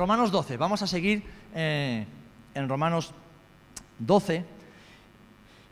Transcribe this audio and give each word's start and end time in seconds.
Romanos 0.00 0.30
12. 0.30 0.56
Vamos 0.56 0.80
a 0.80 0.86
seguir 0.86 1.22
eh, 1.54 2.06
en 2.54 2.68
Romanos 2.70 3.12
12. 3.98 4.46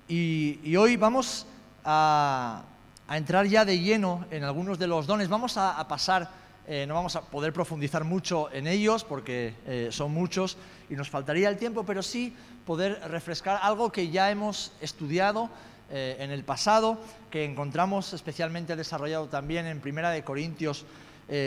Y, 0.06 0.76
hoy 0.76 0.98
vamos 0.98 1.46
a, 1.82 2.62
entrar 3.08 3.46
ya 3.46 3.64
de 3.64 3.80
lleno 3.80 4.26
en 4.30 4.44
algunos 4.44 4.78
de 4.78 4.86
los 4.86 5.06
dones. 5.06 5.30
Vamos 5.30 5.56
a, 5.56 5.82
pasar, 5.88 6.28
eh, 6.66 6.84
no 6.86 6.92
vamos 6.92 7.16
a 7.16 7.22
poder 7.22 7.54
profundizar 7.54 8.04
mucho 8.04 8.52
en 8.52 8.66
ellos 8.66 9.02
porque 9.02 9.54
eh, 9.66 9.88
son 9.92 10.12
muchos 10.12 10.58
y 10.90 10.94
nos 10.94 11.08
faltaría 11.08 11.48
el 11.48 11.56
tiempo, 11.56 11.84
pero 11.84 12.02
sí 12.02 12.36
poder 12.66 13.00
refrescar 13.08 13.58
algo 13.62 13.90
que 13.90 14.10
ya 14.10 14.30
hemos 14.30 14.72
estudiado 14.82 15.48
en 15.90 16.30
el 16.30 16.44
pasado, 16.44 16.98
que 17.30 17.46
encontramos 17.46 18.12
especialmente 18.12 18.76
desarrollado 18.76 19.28
también 19.28 19.64
en 19.64 19.80
Primera 19.80 20.10
de 20.10 20.22
Corintios 20.22 20.84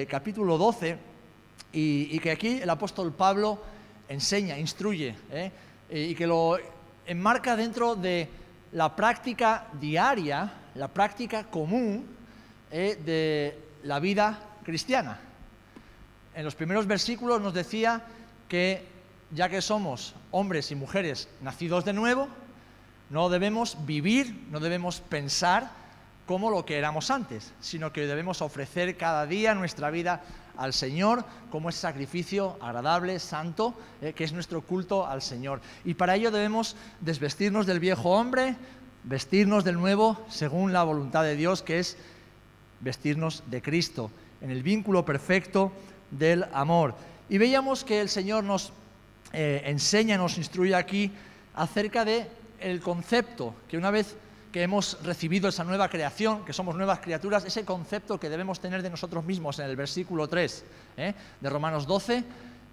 capítulo 0.09 0.57
12 0.57 1.10
y, 1.73 2.19
que 2.19 2.31
aquí 2.31 2.61
el 2.61 2.69
apóstol 2.69 3.13
Pablo 3.13 3.59
enseña, 4.09 4.57
instruye, 4.57 5.15
¿eh? 5.31 5.51
y 5.89 6.15
que 6.15 6.27
lo 6.27 6.57
enmarca 7.05 7.55
dentro 7.55 7.95
de 7.95 8.27
la 8.73 8.95
práctica 8.95 9.67
diaria, 9.79 10.51
la 10.75 10.87
práctica 10.87 11.45
común 11.45 12.05
¿eh? 12.71 12.99
de 13.03 13.57
la 13.83 13.99
vida 13.99 14.39
cristiana. 14.63 15.19
En 16.33 16.45
los 16.45 16.55
primeros 16.55 16.87
versículos 16.87 17.41
nos 17.41 17.53
decía 17.53 18.01
que 18.47 18.85
ya 19.31 19.49
que 19.49 19.61
somos 19.61 20.13
hombres 20.31 20.71
y 20.71 20.75
mujeres 20.75 21.29
nacidos 21.41 21.85
de 21.85 21.93
nuevo, 21.93 22.27
no 23.09 23.29
debemos 23.29 23.85
vivir, 23.85 24.47
no 24.49 24.59
debemos 24.59 25.01
pensar 25.01 25.71
como 26.25 26.49
lo 26.49 26.65
que 26.65 26.77
éramos 26.77 27.11
antes, 27.11 27.51
sino 27.59 27.91
que 27.91 28.07
debemos 28.07 28.41
ofrecer 28.41 28.95
cada 28.95 29.25
día 29.25 29.53
nuestra 29.53 29.89
vida 29.89 30.21
al 30.57 30.73
Señor 30.73 31.25
como 31.49 31.69
ese 31.69 31.79
sacrificio 31.79 32.57
agradable, 32.61 33.19
santo, 33.19 33.73
eh, 34.01 34.13
que 34.13 34.23
es 34.23 34.33
nuestro 34.33 34.61
culto 34.61 35.05
al 35.05 35.21
Señor. 35.21 35.61
Y 35.85 35.93
para 35.93 36.15
ello 36.15 36.31
debemos 36.31 36.75
desvestirnos 37.01 37.65
del 37.65 37.79
viejo 37.79 38.09
hombre, 38.11 38.55
vestirnos 39.03 39.63
del 39.63 39.75
nuevo 39.75 40.23
según 40.29 40.73
la 40.73 40.83
voluntad 40.83 41.23
de 41.23 41.35
Dios, 41.35 41.61
que 41.61 41.79
es 41.79 41.97
vestirnos 42.79 43.43
de 43.47 43.61
Cristo, 43.61 44.11
en 44.41 44.51
el 44.51 44.63
vínculo 44.63 45.05
perfecto 45.05 45.71
del 46.09 46.45
amor. 46.53 46.95
Y 47.29 47.37
veíamos 47.37 47.83
que 47.83 48.01
el 48.01 48.09
Señor 48.09 48.43
nos 48.43 48.73
eh, 49.33 49.61
enseña, 49.65 50.17
nos 50.17 50.37
instruye 50.37 50.75
aquí 50.75 51.11
acerca 51.53 52.05
de 52.05 52.27
el 52.59 52.81
concepto 52.81 53.55
que 53.67 53.77
una 53.77 53.91
vez 53.91 54.15
que 54.51 54.63
hemos 54.63 54.97
recibido 55.03 55.47
esa 55.47 55.63
nueva 55.63 55.89
creación, 55.89 56.43
que 56.43 56.53
somos 56.53 56.75
nuevas 56.75 56.99
criaturas, 56.99 57.45
ese 57.45 57.63
concepto 57.63 58.19
que 58.19 58.29
debemos 58.29 58.59
tener 58.59 58.81
de 58.81 58.89
nosotros 58.89 59.23
mismos 59.23 59.59
en 59.59 59.65
el 59.65 59.75
versículo 59.75 60.27
3 60.27 60.65
¿eh? 60.97 61.13
de 61.39 61.49
Romanos 61.49 61.87
12, 61.87 62.23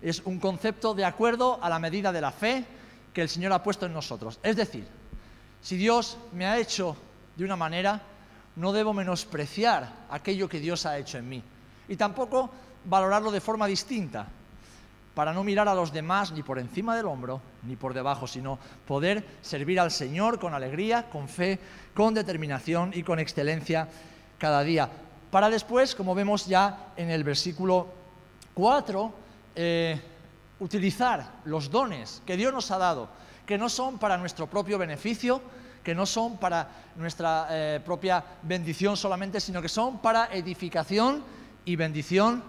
es 0.03 0.23
un 0.25 0.41
concepto 0.41 0.95
de 0.95 1.05
acuerdo 1.05 1.59
a 1.63 1.69
la 1.69 1.79
medida 1.79 2.13
de 2.13 2.21
la 2.21 2.33
fe 2.33 2.65
que 3.13 3.23
el 3.23 3.29
Señor 3.29 3.53
ha 3.53 3.63
puesto 3.63 3.87
en 3.87 3.93
nosotros. 3.93 4.39
Es 4.43 4.57
decir, 4.57 4.87
si 5.63 5.77
Dios 5.77 6.19
me 6.33 6.47
ha 6.47 6.59
hecho 6.59 6.97
de 7.37 7.45
una 7.45 7.57
manera, 7.57 8.01
no 8.57 8.73
debo 8.73 8.93
menospreciar 8.93 10.07
aquello 10.11 10.49
que 10.49 10.61
Dios 10.61 10.85
ha 10.87 10.99
hecho 10.99 11.19
en 11.19 11.29
mí. 11.29 11.43
Y 11.89 11.97
tampoco 11.97 12.51
valorarlo 12.85 13.31
de 13.31 13.41
forma 13.41 13.67
distinta 13.67 14.27
para 15.19 15.33
no 15.33 15.43
mirar 15.43 15.67
a 15.67 15.75
los 15.75 15.93
demás 15.93 16.31
ni 16.31 16.45
por 16.45 16.61
encima 16.61 16.95
del 16.95 17.07
hombro 17.07 17.41
ni 17.65 17.75
por 17.75 17.93
debajo, 17.93 18.29
sino 18.29 18.57
poder 18.87 19.25
servir 19.43 19.81
al 19.81 19.91
Señor 19.91 20.39
con 20.39 20.55
alegría, 20.55 21.11
con 21.11 21.29
fe, 21.29 21.59
con 21.93 22.15
determinación 22.15 22.93
y 22.95 23.03
con 23.03 23.19
excelencia 23.19 23.89
cada 24.39 24.63
día. 24.63 24.89
Para 25.33 25.51
después, 25.51 25.97
como 25.97 26.15
vemos 26.15 26.47
ya 26.47 26.93
en 26.97 27.11
el 27.11 27.25
versículo 27.25 27.89
4, 28.55 29.13
eh, 29.57 30.01
utilizar 30.61 31.41
los 31.47 31.69
dones 31.69 32.23
que 32.25 32.37
Dios 32.37 32.53
nos 32.53 32.71
ha 32.71 32.79
dado, 32.79 33.09
que 33.45 33.59
no 33.59 33.69
son 33.69 33.99
para 33.99 34.19
nuestro 34.19 34.47
propio 34.47 34.79
beneficio, 34.79 35.43
que 35.83 35.97
no 35.97 36.07
son 36.07 36.37
para 36.37 36.69
nuestra 36.95 37.49
eh, 37.51 37.81
propia 37.85 38.23
bendición 38.45 38.97
solamente, 38.97 39.41
sino 39.41 39.61
que 39.61 39.69
son 39.69 39.99
para 39.99 40.27
edificación 40.27 41.25
y 41.65 41.75
bendición 41.75 42.41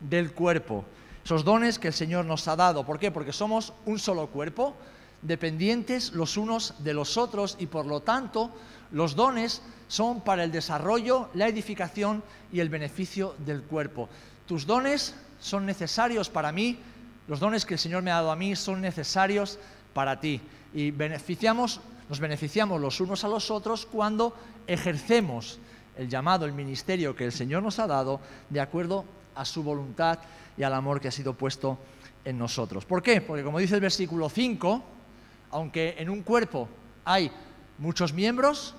del 0.00 0.32
cuerpo 0.32 0.86
esos 1.24 1.44
dones 1.44 1.78
que 1.78 1.88
el 1.88 1.94
Señor 1.94 2.26
nos 2.26 2.46
ha 2.48 2.56
dado. 2.56 2.84
¿Por 2.84 2.98
qué? 2.98 3.10
Porque 3.10 3.32
somos 3.32 3.72
un 3.86 3.98
solo 3.98 4.26
cuerpo, 4.26 4.74
dependientes 5.22 6.12
los 6.12 6.36
unos 6.36 6.74
de 6.84 6.92
los 6.92 7.16
otros 7.16 7.56
y 7.58 7.66
por 7.66 7.86
lo 7.86 8.00
tanto 8.00 8.50
los 8.90 9.16
dones 9.16 9.62
son 9.88 10.20
para 10.20 10.44
el 10.44 10.52
desarrollo, 10.52 11.30
la 11.32 11.48
edificación 11.48 12.22
y 12.52 12.60
el 12.60 12.68
beneficio 12.68 13.34
del 13.38 13.62
cuerpo. 13.62 14.10
Tus 14.46 14.66
dones 14.66 15.14
son 15.40 15.64
necesarios 15.64 16.28
para 16.28 16.52
mí, 16.52 16.78
los 17.26 17.40
dones 17.40 17.64
que 17.64 17.74
el 17.74 17.80
Señor 17.80 18.02
me 18.02 18.10
ha 18.10 18.16
dado 18.16 18.30
a 18.30 18.36
mí 18.36 18.54
son 18.54 18.82
necesarios 18.82 19.58
para 19.94 20.20
ti 20.20 20.42
y 20.74 20.90
beneficiamos, 20.90 21.80
nos 22.10 22.20
beneficiamos 22.20 22.78
los 22.80 23.00
unos 23.00 23.24
a 23.24 23.28
los 23.28 23.50
otros 23.50 23.86
cuando 23.86 24.36
ejercemos 24.66 25.58
el 25.96 26.10
llamado, 26.10 26.44
el 26.44 26.52
ministerio 26.52 27.16
que 27.16 27.24
el 27.24 27.32
Señor 27.32 27.62
nos 27.62 27.78
ha 27.78 27.86
dado 27.86 28.20
de 28.50 28.60
acuerdo 28.60 29.06
a 29.34 29.46
su 29.46 29.62
voluntad 29.62 30.18
y 30.56 30.62
al 30.62 30.74
amor 30.74 31.00
que 31.00 31.08
ha 31.08 31.12
sido 31.12 31.34
puesto 31.34 31.78
en 32.24 32.38
nosotros. 32.38 32.84
¿Por 32.84 33.02
qué? 33.02 33.20
Porque 33.20 33.44
como 33.44 33.58
dice 33.58 33.74
el 33.74 33.80
versículo 33.80 34.28
5, 34.28 34.82
aunque 35.50 35.94
en 35.98 36.10
un 36.10 36.22
cuerpo 36.22 36.68
hay 37.04 37.30
muchos 37.78 38.12
miembros, 38.12 38.74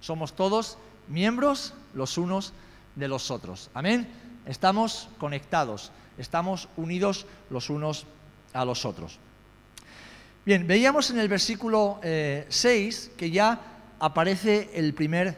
somos 0.00 0.34
todos 0.34 0.78
miembros 1.08 1.74
los 1.94 2.18
unos 2.18 2.52
de 2.94 3.08
los 3.08 3.30
otros. 3.30 3.70
Amén. 3.74 4.08
Estamos 4.46 5.08
conectados, 5.18 5.92
estamos 6.16 6.68
unidos 6.76 7.26
los 7.50 7.70
unos 7.70 8.06
a 8.52 8.64
los 8.64 8.84
otros. 8.84 9.18
Bien, 10.44 10.66
veíamos 10.66 11.10
en 11.10 11.18
el 11.18 11.28
versículo 11.28 12.00
6 12.02 12.02
eh, 12.02 13.12
que 13.16 13.30
ya 13.30 13.60
aparece 14.00 14.70
el 14.72 14.94
primer 14.94 15.36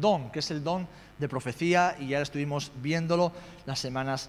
don, 0.00 0.30
que 0.30 0.38
es 0.38 0.50
el 0.50 0.62
don 0.62 0.86
de 1.18 1.28
profecía, 1.28 1.96
y 1.98 2.08
ya 2.08 2.20
estuvimos 2.20 2.70
viéndolo 2.80 3.32
las 3.66 3.78
semanas 3.78 4.28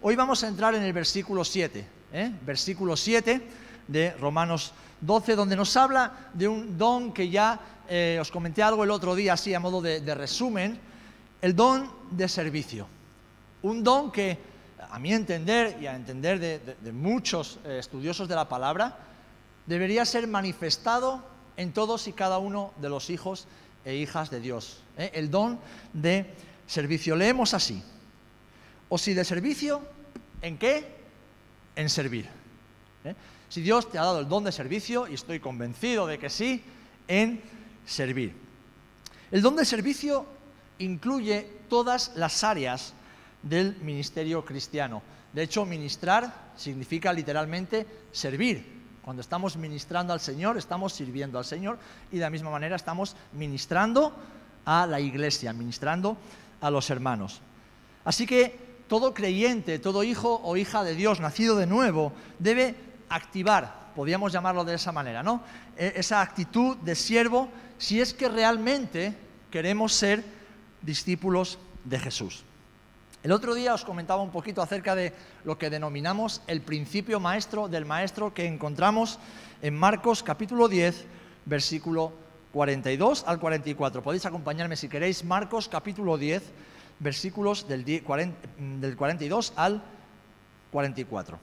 Hoy 0.00 0.16
vamos 0.16 0.42
a 0.42 0.48
entrar 0.48 0.74
en 0.74 0.82
el 0.82 0.92
versículo 0.92 1.44
7, 1.44 1.86
¿eh? 2.12 2.32
versículo 2.46 2.96
7 2.96 3.42
de 3.86 4.12
Romanos 4.12 4.72
12, 5.02 5.36
donde 5.36 5.54
nos 5.54 5.76
habla 5.76 6.30
de 6.32 6.48
un 6.48 6.78
don 6.78 7.12
que 7.12 7.28
ya 7.28 7.60
eh, 7.88 8.18
os 8.20 8.30
comenté 8.30 8.62
algo 8.62 8.84
el 8.84 8.90
otro 8.90 9.14
día, 9.14 9.34
así 9.34 9.52
a 9.52 9.60
modo 9.60 9.82
de, 9.82 10.14
resumen, 10.14 10.78
el 11.42 11.54
don 11.54 11.90
de 12.10 12.26
servicio. 12.26 12.86
Un 13.62 13.84
don 13.84 14.10
que, 14.10 14.38
a 14.90 14.98
mi 14.98 15.12
entender 15.12 15.76
y 15.78 15.86
a 15.86 15.94
entender 15.94 16.38
de, 16.38 16.92
muchos 16.92 17.58
eh, 17.64 17.78
estudiosos 17.80 18.28
de 18.28 18.34
la 18.34 18.48
palabra, 18.48 18.96
debería 19.66 20.06
ser 20.06 20.26
manifestado 20.26 21.22
en 21.58 21.72
todos 21.72 22.08
y 22.08 22.12
cada 22.14 22.38
uno 22.38 22.72
de 22.80 22.88
los 22.88 23.10
hijos 23.10 23.46
e 23.84 23.94
hijas 23.96 24.30
de 24.30 24.40
Dios. 24.40 24.82
El 24.96 25.30
don 25.30 25.58
de 25.92 26.32
servicio. 26.66 27.14
Leemos 27.14 27.52
así. 27.52 27.82
O 28.88 28.98
si 28.98 29.14
de 29.14 29.24
servicio, 29.24 29.82
¿en 30.42 30.58
qué? 30.58 30.86
En 31.76 31.88
servir. 31.88 32.28
¿eh? 33.04 33.14
Si 33.48 33.60
Dios 33.60 33.90
te 33.90 33.98
ha 33.98 34.04
dado 34.04 34.20
el 34.20 34.28
don 34.28 34.44
de 34.44 34.52
servicio, 34.52 35.06
y 35.08 35.14
estoy 35.14 35.40
convencido 35.40 36.06
de 36.06 36.18
que 36.18 36.30
sí, 36.30 36.62
en 37.06 37.42
servir. 37.86 38.34
El 39.30 39.42
don 39.42 39.56
de 39.56 39.64
servicio 39.64 40.26
incluye 40.78 41.50
todas 41.68 42.12
las 42.16 42.44
áreas 42.44 42.94
del 43.42 43.76
ministerio 43.82 44.44
cristiano. 44.44 45.02
De 45.32 45.42
hecho, 45.42 45.64
ministrar 45.64 46.52
significa 46.56 47.12
literalmente 47.12 47.86
servir. 48.12 48.78
Cuando 49.02 49.22
estamos 49.22 49.56
ministrando 49.56 50.12
al 50.12 50.20
Señor, 50.20 50.58
estamos 50.58 50.92
sirviendo 50.92 51.38
al 51.38 51.44
Señor 51.44 51.78
y 52.12 52.16
de 52.16 52.22
la 52.22 52.30
misma 52.30 52.50
manera 52.50 52.76
estamos 52.76 53.16
ministrando 53.32 54.14
a 54.64 54.86
la 54.86 55.00
iglesia, 55.00 55.52
ministrando 55.52 56.18
a 56.60 56.70
los 56.70 56.90
hermanos. 56.90 57.40
Así 58.04 58.26
que 58.26 58.67
todo 58.88 59.14
creyente, 59.14 59.78
todo 59.78 60.02
hijo 60.02 60.40
o 60.42 60.56
hija 60.56 60.82
de 60.82 60.94
Dios 60.94 61.20
nacido 61.20 61.56
de 61.56 61.66
nuevo 61.66 62.12
debe 62.38 62.74
activar, 63.08 63.92
podríamos 63.94 64.32
llamarlo 64.32 64.64
de 64.64 64.74
esa 64.74 64.92
manera, 64.92 65.22
¿no? 65.22 65.42
E, 65.76 65.92
esa 65.96 66.20
actitud 66.20 66.76
de 66.78 66.94
siervo 66.94 67.48
si 67.78 68.00
es 68.00 68.12
que 68.12 68.28
realmente 68.28 69.14
queremos 69.50 69.92
ser 69.92 70.24
discípulos 70.82 71.58
de 71.84 71.98
Jesús. 71.98 72.44
El 73.22 73.32
otro 73.32 73.54
día 73.54 73.74
os 73.74 73.84
comentaba 73.84 74.22
un 74.22 74.30
poquito 74.30 74.62
acerca 74.62 74.94
de 74.94 75.12
lo 75.44 75.58
que 75.58 75.70
denominamos 75.70 76.40
el 76.46 76.60
principio 76.60 77.18
maestro 77.18 77.68
del 77.68 77.84
maestro 77.84 78.32
que 78.32 78.46
encontramos 78.46 79.18
en 79.60 79.76
Marcos 79.76 80.22
capítulo 80.22 80.68
10, 80.68 81.04
versículo 81.44 82.12
42 82.52 83.24
al 83.26 83.40
44. 83.40 84.02
Podéis 84.02 84.24
acompañarme 84.24 84.76
si 84.76 84.88
queréis, 84.88 85.24
Marcos 85.24 85.68
capítulo 85.68 86.16
10, 86.16 86.42
versículos 86.98 87.66
del, 87.68 88.02
42 88.04 89.52
al 89.56 89.82
44. 90.70 91.38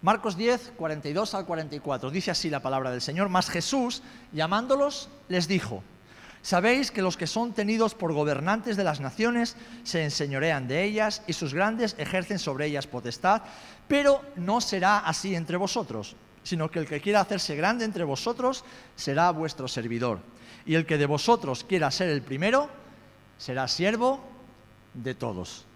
Marcos 0.00 0.36
10, 0.36 0.72
42 0.76 1.34
al 1.34 1.44
44. 1.44 2.10
Dice 2.10 2.30
así 2.30 2.50
la 2.50 2.60
palabra 2.60 2.90
del 2.90 3.00
Señor. 3.00 3.28
Mas 3.28 3.50
Jesús, 3.50 4.02
llamándolos, 4.32 5.08
les 5.28 5.48
dijo, 5.48 5.82
Sabéis 6.40 6.92
que 6.92 7.02
los 7.02 7.16
que 7.16 7.26
son 7.26 7.52
tenidos 7.52 7.94
por 7.94 8.12
gobernantes 8.12 8.76
de 8.76 8.84
las 8.84 9.00
naciones 9.00 9.56
se 9.82 10.04
enseñorean 10.04 10.68
de 10.68 10.84
ellas 10.84 11.22
y 11.26 11.32
sus 11.32 11.52
grandes 11.52 11.96
ejercen 11.98 12.38
sobre 12.38 12.66
ellas 12.66 12.86
potestad, 12.86 13.42
pero 13.88 14.22
no 14.36 14.60
será 14.60 15.00
así 15.00 15.34
entre 15.34 15.56
vosotros, 15.56 16.14
sino 16.48 16.70
que 16.70 16.78
el 16.78 16.86
que 16.88 17.02
quiera 17.02 17.20
hacerse 17.20 17.54
grande 17.56 17.84
entre 17.84 18.04
vosotros 18.04 18.64
será 18.96 19.30
vuestro 19.32 19.68
servidor. 19.68 20.20
Y 20.64 20.76
el 20.76 20.86
que 20.86 20.96
de 20.96 21.04
vosotros 21.04 21.62
quiera 21.62 21.90
ser 21.90 22.08
el 22.08 22.22
primero 22.22 22.70
será 23.36 23.68
siervo 23.68 24.20
de 24.94 25.14
todos. 25.14 25.66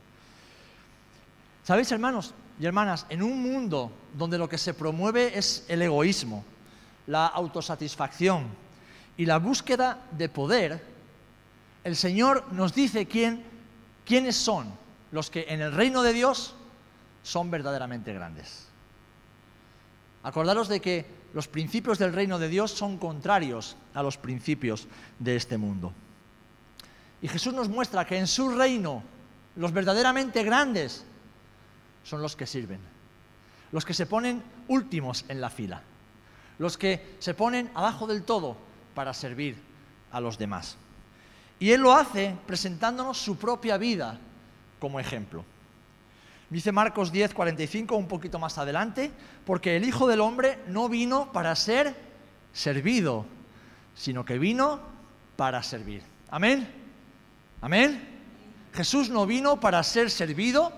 ¿Sabéis, 1.63 1.93
hermanos 1.93 2.33
y 2.59 2.65
hermanas? 2.65 3.05
En 3.11 3.23
un 3.23 3.43
mundo 3.43 3.93
donde 4.15 4.39
lo 4.39 4.49
que 4.49 4.57
se 4.57 4.73
promueve 4.73 5.37
es 5.37 5.67
el 5.69 5.83
egoísmo, 5.83 6.43
la 7.07 7.27
autosatisfacción, 7.27 8.47
y 9.19 9.27
la 9.27 9.39
búsqueda 9.39 9.99
de 10.13 10.31
poder, 10.31 10.83
el 11.85 11.97
Señor 11.97 12.51
nos 12.51 12.75
dice 12.75 13.05
quién, 13.05 13.45
quiénes 14.07 14.37
son 14.37 14.73
los 15.11 15.29
que 15.29 15.45
en 15.49 15.61
el 15.61 15.73
reino 15.73 16.03
de 16.03 16.15
Dios 16.15 16.55
son 17.23 17.51
verdaderamente 17.51 18.15
grandes. 18.15 18.72
Acordaros 20.23 20.69
de 20.69 20.81
que 20.81 21.07
los 21.35 21.49
principios 21.49 21.99
del 21.99 22.13
reino 22.13 22.39
de 22.39 22.49
Dios 22.49 22.71
son 22.71 22.99
contrarios 22.99 23.77
a 23.95 24.03
los 24.03 24.17
principios 24.17 24.87
de 25.19 25.37
este 25.37 25.57
mundo. 25.57 25.93
Y 27.21 27.29
Jesús 27.29 27.55
nos 27.55 27.69
muestra 27.69 28.05
que 28.05 28.19
en 28.19 28.27
su 28.27 28.51
reino 28.51 29.03
los 29.57 29.73
verdaderamente 29.73 30.43
grandes 30.43 31.05
son 32.05 32.23
los 32.23 32.37
que 32.37 32.47
sirven, 32.47 32.81
los 33.71 33.85
que 33.85 33.95
se 33.95 34.07
ponen 34.07 34.43
últimos 34.69 35.25
en 35.29 35.41
la 35.41 35.51
fila, 35.51 35.83
los 36.59 36.77
que 36.77 37.17
se 37.19 37.35
ponen 37.35 37.71
abajo 37.75 38.07
del 38.07 38.25
todo 38.25 38.57
para 38.95 39.15
servir 39.15 39.57
a 40.11 40.21
los 40.21 40.39
demás. 40.39 40.77
Y 41.59 41.71
Él 41.71 41.81
lo 41.81 41.95
hace 41.95 42.37
presentándonos 42.47 43.19
su 43.19 43.37
propia 43.37 43.77
vida 43.77 44.19
como 44.81 44.99
ejemplo. 44.99 45.45
Dice 46.53 46.71
Marcos 46.71 47.11
10, 47.13 47.33
45, 47.33 47.97
un 47.97 48.07
poquito 48.07 48.39
más 48.39 48.59
adelante, 48.59 49.11
porque 49.47 49.75
el 49.75 49.87
Hijo 49.87 50.07
del 50.07 50.21
Hombre 50.21 50.59
no 50.67 50.91
vino 50.91 51.33
para 51.33 51.57
ser 51.57 51.97
servido, 52.53 53.25
sino 53.95 54.27
que 54.27 54.39
vino 54.39 54.79
para 55.37 55.63
servir. 55.63 56.03
Amén. 56.29 56.69
Amén. 57.63 58.07
Jesús 58.75 59.09
no 59.09 59.25
vino 59.25 59.61
para 59.61 59.83
ser 59.83 60.11
servido, 60.11 60.75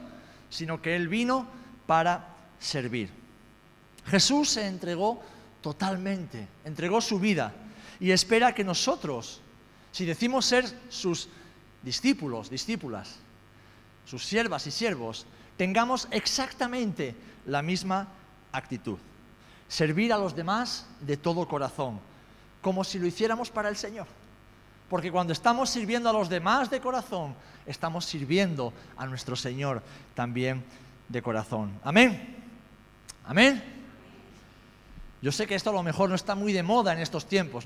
sino 0.49 0.81
que 0.81 0.95
Él 0.95 1.09
vino 1.09 1.49
para 1.89 2.29
servir. 2.61 3.11
Jesús 4.07 4.51
se 4.51 4.69
entregó 4.69 5.25
totalmente, 5.61 6.47
entregó 6.65 7.01
su 7.01 7.19
vida 7.19 7.53
y 7.99 8.13
espera 8.13 8.55
que 8.55 8.63
nosotros, 8.63 9.41
si 9.91 10.05
decimos 10.05 10.47
ser 10.47 10.67
sus 10.89 11.29
discípulos, 11.83 12.49
discípulas, 12.49 13.17
sus 14.07 14.25
siervas 14.25 14.69
y 14.69 14.71
siervos, 14.71 15.27
tengamos 15.57 16.09
exactamente 16.11 17.15
la 17.47 17.63
misma 17.63 18.09
actitud. 18.53 18.99
Servir 19.69 20.13
a 20.13 20.19
los 20.19 20.35
demás 20.35 20.87
de 21.01 21.17
todo 21.17 21.49
corazón, 21.49 22.01
como 22.63 22.85
si 22.85 22.99
lo 22.99 23.07
hiciéramos 23.07 23.51
para 23.51 23.69
el 23.69 23.77
Señor. 23.77 24.07
Porque 24.89 25.11
cuando 25.11 25.33
estamos 25.33 25.71
sirviendo 25.71 26.09
a 26.09 26.13
los 26.13 26.29
demás 26.29 26.71
de 26.71 26.81
corazón, 26.81 27.35
estamos 27.67 28.05
sirviendo 28.05 28.73
a 28.97 29.07
nuestro 29.07 29.35
Señor 29.35 29.83
también 30.15 30.63
de 31.09 31.23
corazón. 31.23 31.73
Amén. 31.83 32.37
Amén. 33.27 33.63
Yo 35.23 35.33
sé 35.33 35.47
que 35.47 35.55
esto 35.55 35.71
a 35.71 35.73
lo 35.73 35.83
mejor 35.83 36.11
no 36.11 36.15
está 36.15 36.35
muy 36.35 36.53
de 36.53 36.63
moda 36.63 36.93
en 36.93 36.99
estos 36.99 37.27
tiempos. 37.27 37.65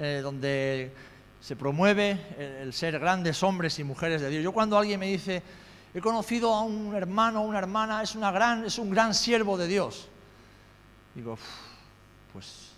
Eh, 0.00 0.20
donde 0.22 0.92
se 1.40 1.56
promueve 1.56 2.20
el, 2.62 2.72
ser 2.72 3.00
grandes 3.00 3.42
hombres 3.42 3.76
y 3.80 3.84
mujeres 3.84 4.20
de 4.20 4.30
Dios. 4.30 4.44
Yo 4.44 4.52
cuando 4.52 4.78
alguien 4.78 5.00
me 5.00 5.06
dice, 5.06 5.42
he 5.94 6.00
conocido 6.00 6.54
a 6.54 6.62
un 6.62 6.94
hermano 6.94 7.42
una 7.42 7.58
hermana, 7.58 8.02
es, 8.02 8.14
una 8.14 8.30
gran, 8.30 8.64
es 8.64 8.78
un 8.78 8.90
gran 8.90 9.14
siervo 9.14 9.56
de 9.56 9.66
Dios, 9.66 10.08
digo, 11.14 11.38
pues 12.32 12.68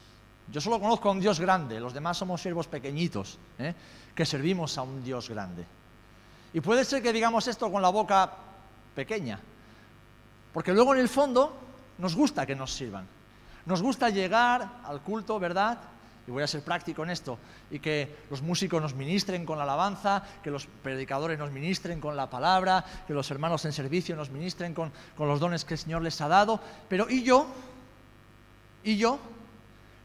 yo 0.51 0.61
solo 0.61 0.81
conozco 0.81 1.09
a 1.09 1.13
un 1.13 1.21
Dios 1.21 1.39
grande, 1.39 1.81
los 1.81 1.95
demás 1.95 2.17
somos 2.17 2.41
siervos 2.41 2.67
pequeñitos, 2.67 3.39
¿eh? 3.59 3.75
que 4.15 4.27
servimos 4.27 4.77
a 4.79 4.83
un 4.83 5.03
Dios 5.03 5.29
grande. 5.29 5.65
Y 6.53 6.61
puede 6.61 6.85
ser 6.85 7.03
que 7.03 7.13
digamos 7.13 7.47
esto 7.47 7.71
con 7.71 7.81
la 7.81 7.91
boca 7.91 8.33
pequeña, 8.95 9.39
porque 10.53 10.73
luego 10.73 10.95
en 10.95 11.01
el 11.01 11.09
fondo 11.09 11.57
nos 11.99 12.17
gusta 12.17 12.45
que 12.45 12.57
nos 12.57 12.73
sirvan. 12.73 13.07
Nos 13.67 13.83
gusta 13.83 14.09
llegar 14.09 14.81
al 14.85 15.01
culto, 15.01 15.39
¿verdad? 15.39 15.79
Y 16.31 16.33
voy 16.33 16.45
a 16.45 16.47
ser 16.47 16.63
práctico 16.63 17.03
en 17.03 17.11
esto, 17.11 17.41
y 17.73 17.81
que 17.81 18.19
los 18.31 18.41
músicos 18.41 18.81
nos 18.81 18.95
ministren 18.95 19.45
con 19.45 19.59
la 19.59 19.65
alabanza, 19.65 20.23
que 20.45 20.53
los 20.53 20.65
predicadores 20.65 21.41
nos 21.41 21.51
ministren 21.51 22.01
con 22.01 22.15
la 22.17 22.31
palabra, 22.31 22.85
que 23.05 23.13
los 23.13 23.29
hermanos 23.33 23.65
en 23.65 23.73
servicio 23.73 24.15
nos 24.15 24.31
ministren 24.31 24.73
con, 24.73 24.93
con 25.17 25.27
los 25.27 25.41
dones 25.41 25.65
que 25.65 25.75
el 25.75 25.79
Señor 25.79 26.03
les 26.03 26.21
ha 26.21 26.29
dado. 26.29 26.61
Pero 26.89 27.11
¿y 27.11 27.25
yo? 27.25 27.49
¿Y 28.85 28.97
yo? 28.97 29.19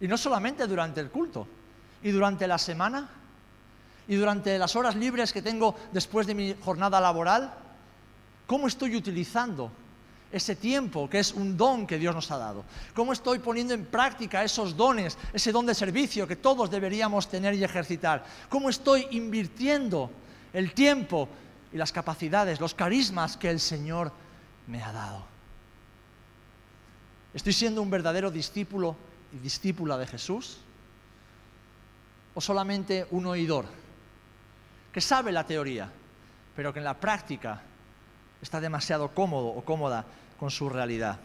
Y 0.01 0.07
no 0.07 0.18
solamente 0.18 0.66
durante 0.66 1.00
el 1.00 1.12
culto, 1.12 1.48
y 2.01 2.10
durante 2.10 2.48
la 2.48 2.57
semana, 2.57 3.07
y 4.07 4.16
durante 4.16 4.57
las 4.57 4.75
horas 4.75 4.95
libres 4.95 5.31
que 5.31 5.44
tengo 5.44 5.75
después 5.92 6.25
de 6.25 6.33
mi 6.33 6.56
jornada 6.60 7.00
laboral, 7.00 7.54
¿cómo 8.48 8.66
estoy 8.66 8.95
utilizando 8.95 9.72
ese 10.35 10.57
tiempo 10.57 11.09
que 11.09 11.19
es 11.19 11.31
un 11.31 11.55
don 11.55 11.87
que 11.87 11.97
Dios 11.97 12.13
nos 12.13 12.29
ha 12.29 12.37
dado? 12.37 12.65
¿Cómo 12.93 13.13
estoy 13.13 13.39
poniendo 13.39 13.73
en 13.73 13.85
práctica 13.85 14.43
esos 14.43 14.75
dones, 14.75 15.17
ese 15.31 15.53
don 15.53 15.65
de 15.65 15.73
servicio 15.73 16.27
que 16.27 16.35
todos 16.35 16.69
deberíamos 16.69 17.29
tener 17.29 17.53
y 17.53 17.63
ejercitar? 17.63 18.25
¿Cómo 18.49 18.69
estoy 18.69 19.07
invirtiendo 19.11 20.11
el 20.51 20.73
tiempo 20.73 21.29
y 21.71 21.77
las 21.77 21.93
capacidades, 21.93 22.59
los 22.59 22.73
carismas 22.73 23.37
que 23.37 23.49
el 23.49 23.61
Señor 23.61 24.11
me 24.67 24.83
ha 24.83 24.91
dado? 24.91 25.25
¿Estoy 27.33 27.53
siendo 27.53 27.81
un 27.81 27.89
verdadero 27.89 28.29
discípulo 28.29 28.97
y 29.31 29.38
discípula 29.38 29.97
de 29.97 30.07
Jesús? 30.07 30.57
¿O 32.33 32.41
solamente 32.41 33.07
un 33.12 33.25
oidor 33.27 33.65
que 34.91 35.00
sabe 35.00 35.31
la 35.31 35.45
teoría, 35.45 35.89
pero 36.57 36.74
que 36.74 36.79
en 36.79 36.86
la 36.86 37.00
práctica 37.00 37.62
está 38.41 38.60
demasiado 38.60 39.10
cómodo 39.10 39.48
o 39.48 39.63
cómoda 39.63 40.05
con 40.39 40.51
su 40.51 40.70
realidad. 40.70 41.20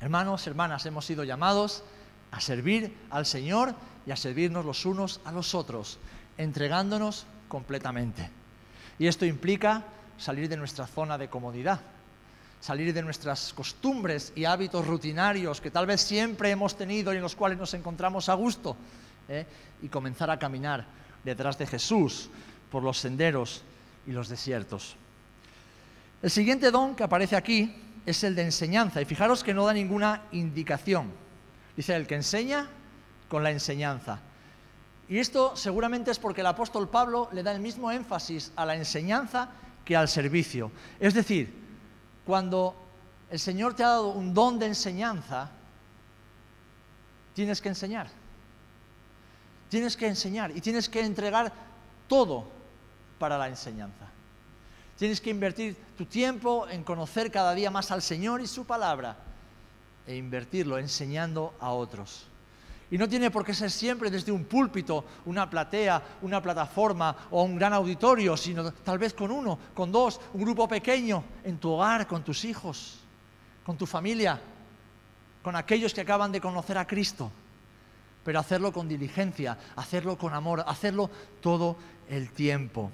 Hermanos, 0.00 0.46
hermanas, 0.46 0.84
hemos 0.86 1.06
sido 1.06 1.24
llamados 1.24 1.82
a 2.30 2.40
servir 2.40 2.96
al 3.10 3.26
Señor 3.26 3.74
y 4.06 4.10
a 4.10 4.16
servirnos 4.16 4.64
los 4.64 4.84
unos 4.86 5.20
a 5.24 5.32
los 5.32 5.54
otros, 5.54 5.98
entregándonos 6.36 7.26
completamente. 7.48 8.28
Y 8.98 9.06
esto 9.06 9.24
implica 9.24 9.84
salir 10.18 10.48
de 10.48 10.56
nuestra 10.56 10.86
zona 10.86 11.16
de 11.18 11.28
comodidad, 11.28 11.80
salir 12.60 12.92
de 12.92 13.02
nuestras 13.02 13.52
costumbres 13.52 14.32
y 14.34 14.44
hábitos 14.44 14.86
rutinarios 14.86 15.60
que 15.60 15.70
tal 15.70 15.86
vez 15.86 16.00
siempre 16.00 16.50
hemos 16.50 16.76
tenido 16.76 17.12
y 17.12 17.16
en 17.16 17.22
los 17.22 17.36
cuales 17.36 17.58
nos 17.58 17.74
encontramos 17.74 18.28
a 18.28 18.34
gusto, 18.34 18.76
¿eh? 19.28 19.46
y 19.82 19.88
comenzar 19.88 20.30
a 20.30 20.38
caminar 20.38 20.84
detrás 21.24 21.58
de 21.58 21.66
Jesús 21.66 22.28
por 22.70 22.82
los 22.82 22.98
senderos 22.98 23.62
y 24.06 24.12
los 24.12 24.28
desiertos. 24.28 24.96
El 26.22 26.30
siguiente 26.30 26.70
don 26.70 26.94
que 26.94 27.04
aparece 27.04 27.36
aquí 27.36 27.74
es 28.06 28.24
el 28.24 28.34
de 28.34 28.42
enseñanza. 28.42 29.00
Y 29.00 29.04
fijaros 29.04 29.42
que 29.42 29.54
no 29.54 29.66
da 29.66 29.72
ninguna 29.72 30.22
indicación. 30.32 31.10
Dice 31.76 31.94
el 31.94 32.06
que 32.06 32.16
enseña 32.16 32.68
con 33.28 33.42
la 33.42 33.50
enseñanza. 33.50 34.20
Y 35.08 35.18
esto 35.18 35.56
seguramente 35.56 36.10
es 36.10 36.18
porque 36.18 36.40
el 36.40 36.46
apóstol 36.46 36.88
Pablo 36.88 37.28
le 37.32 37.42
da 37.42 37.52
el 37.52 37.60
mismo 37.60 37.90
énfasis 37.90 38.52
a 38.56 38.64
la 38.64 38.74
enseñanza 38.74 39.50
que 39.84 39.96
al 39.96 40.08
servicio. 40.08 40.70
Es 40.98 41.14
decir, 41.14 41.52
cuando 42.24 42.74
el 43.30 43.38
Señor 43.38 43.74
te 43.74 43.84
ha 43.84 43.88
dado 43.88 44.10
un 44.10 44.32
don 44.32 44.58
de 44.58 44.66
enseñanza, 44.66 45.50
tienes 47.34 47.60
que 47.60 47.68
enseñar. 47.68 48.08
Tienes 49.68 49.96
que 49.96 50.06
enseñar 50.06 50.56
y 50.56 50.60
tienes 50.60 50.88
que 50.88 51.00
entregar 51.00 51.52
todo 52.06 52.48
para 53.18 53.36
la 53.36 53.48
enseñanza. 53.48 54.13
Tienes 55.04 55.20
que 55.20 55.28
invertir 55.28 55.76
tu 55.98 56.06
tiempo 56.06 56.66
en 56.66 56.82
conocer 56.82 57.30
cada 57.30 57.54
día 57.54 57.70
más 57.70 57.90
al 57.90 58.00
Señor 58.00 58.40
y 58.40 58.46
su 58.46 58.64
palabra 58.64 59.18
e 60.06 60.16
invertirlo 60.16 60.78
enseñando 60.78 61.52
a 61.60 61.72
otros. 61.72 62.24
Y 62.90 62.96
no 62.96 63.06
tiene 63.06 63.30
por 63.30 63.44
qué 63.44 63.52
ser 63.52 63.70
siempre 63.70 64.10
desde 64.10 64.32
un 64.32 64.44
púlpito, 64.44 65.04
una 65.26 65.50
platea, 65.50 66.02
una 66.22 66.40
plataforma 66.40 67.14
o 67.30 67.42
un 67.42 67.56
gran 67.56 67.74
auditorio, 67.74 68.34
sino 68.34 68.72
tal 68.72 68.96
vez 68.96 69.12
con 69.12 69.30
uno, 69.30 69.58
con 69.74 69.92
dos, 69.92 70.18
un 70.32 70.40
grupo 70.40 70.66
pequeño, 70.66 71.22
en 71.44 71.58
tu 71.58 71.72
hogar, 71.72 72.06
con 72.06 72.24
tus 72.24 72.42
hijos, 72.46 73.00
con 73.62 73.76
tu 73.76 73.84
familia, 73.84 74.40
con 75.42 75.54
aquellos 75.54 75.92
que 75.92 76.00
acaban 76.00 76.32
de 76.32 76.40
conocer 76.40 76.78
a 76.78 76.86
Cristo. 76.86 77.30
Pero 78.24 78.40
hacerlo 78.40 78.72
con 78.72 78.88
diligencia, 78.88 79.58
hacerlo 79.76 80.16
con 80.16 80.32
amor, 80.32 80.64
hacerlo 80.66 81.10
todo 81.42 81.76
el 82.08 82.30
tiempo. 82.30 82.90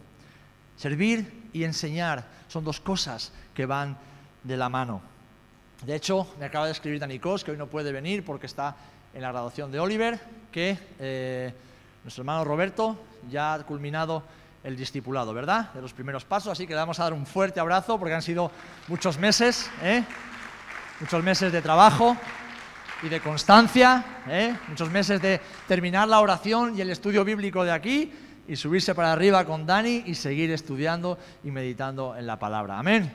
Servir 0.80 1.50
y 1.52 1.64
enseñar 1.64 2.24
son 2.48 2.64
dos 2.64 2.80
cosas 2.80 3.32
que 3.52 3.66
van 3.66 3.98
de 4.42 4.56
la 4.56 4.70
mano. 4.70 5.02
De 5.84 5.94
hecho, 5.94 6.26
me 6.38 6.46
acaba 6.46 6.64
de 6.64 6.72
escribir 6.72 6.98
Danicos, 6.98 7.44
que 7.44 7.50
hoy 7.50 7.58
no 7.58 7.66
puede 7.66 7.92
venir 7.92 8.24
porque 8.24 8.46
está 8.46 8.74
en 9.12 9.20
la 9.20 9.30
graduación 9.30 9.70
de 9.70 9.78
Oliver, 9.78 10.18
que 10.50 10.78
eh, 10.98 11.52
Nuestro 12.02 12.22
hermano 12.22 12.44
Roberto 12.46 12.98
ya 13.30 13.52
ha 13.52 13.62
culminado 13.64 14.22
el 14.64 14.74
discipulado, 14.74 15.34
¿verdad? 15.34 15.70
De 15.74 15.82
los 15.82 15.92
primeros 15.92 16.24
pasos, 16.24 16.52
así 16.52 16.66
que 16.66 16.72
le 16.72 16.80
vamos 16.80 16.98
a 16.98 17.02
dar 17.02 17.12
un 17.12 17.26
fuerte 17.26 17.60
abrazo 17.60 17.98
porque 17.98 18.14
han 18.14 18.22
sido 18.22 18.50
muchos 18.88 19.18
meses, 19.18 19.70
¿eh? 19.82 20.02
muchos 20.98 21.22
meses 21.22 21.52
de 21.52 21.60
trabajo 21.60 22.16
y 23.02 23.10
de 23.10 23.20
constancia, 23.20 24.02
¿eh? 24.26 24.56
muchos 24.68 24.90
meses 24.90 25.20
de 25.20 25.42
terminar 25.68 26.08
la 26.08 26.20
oración 26.20 26.74
y 26.74 26.80
el 26.80 26.88
estudio 26.88 27.22
bíblico 27.22 27.64
de 27.64 27.72
aquí 27.72 28.10
y 28.50 28.56
subirse 28.56 28.96
para 28.96 29.12
arriba 29.12 29.44
con 29.44 29.64
Dani 29.64 30.02
y 30.06 30.16
seguir 30.16 30.50
estudiando 30.50 31.16
y 31.44 31.52
meditando 31.52 32.16
en 32.16 32.26
la 32.26 32.36
palabra. 32.36 32.80
Amén. 32.80 33.08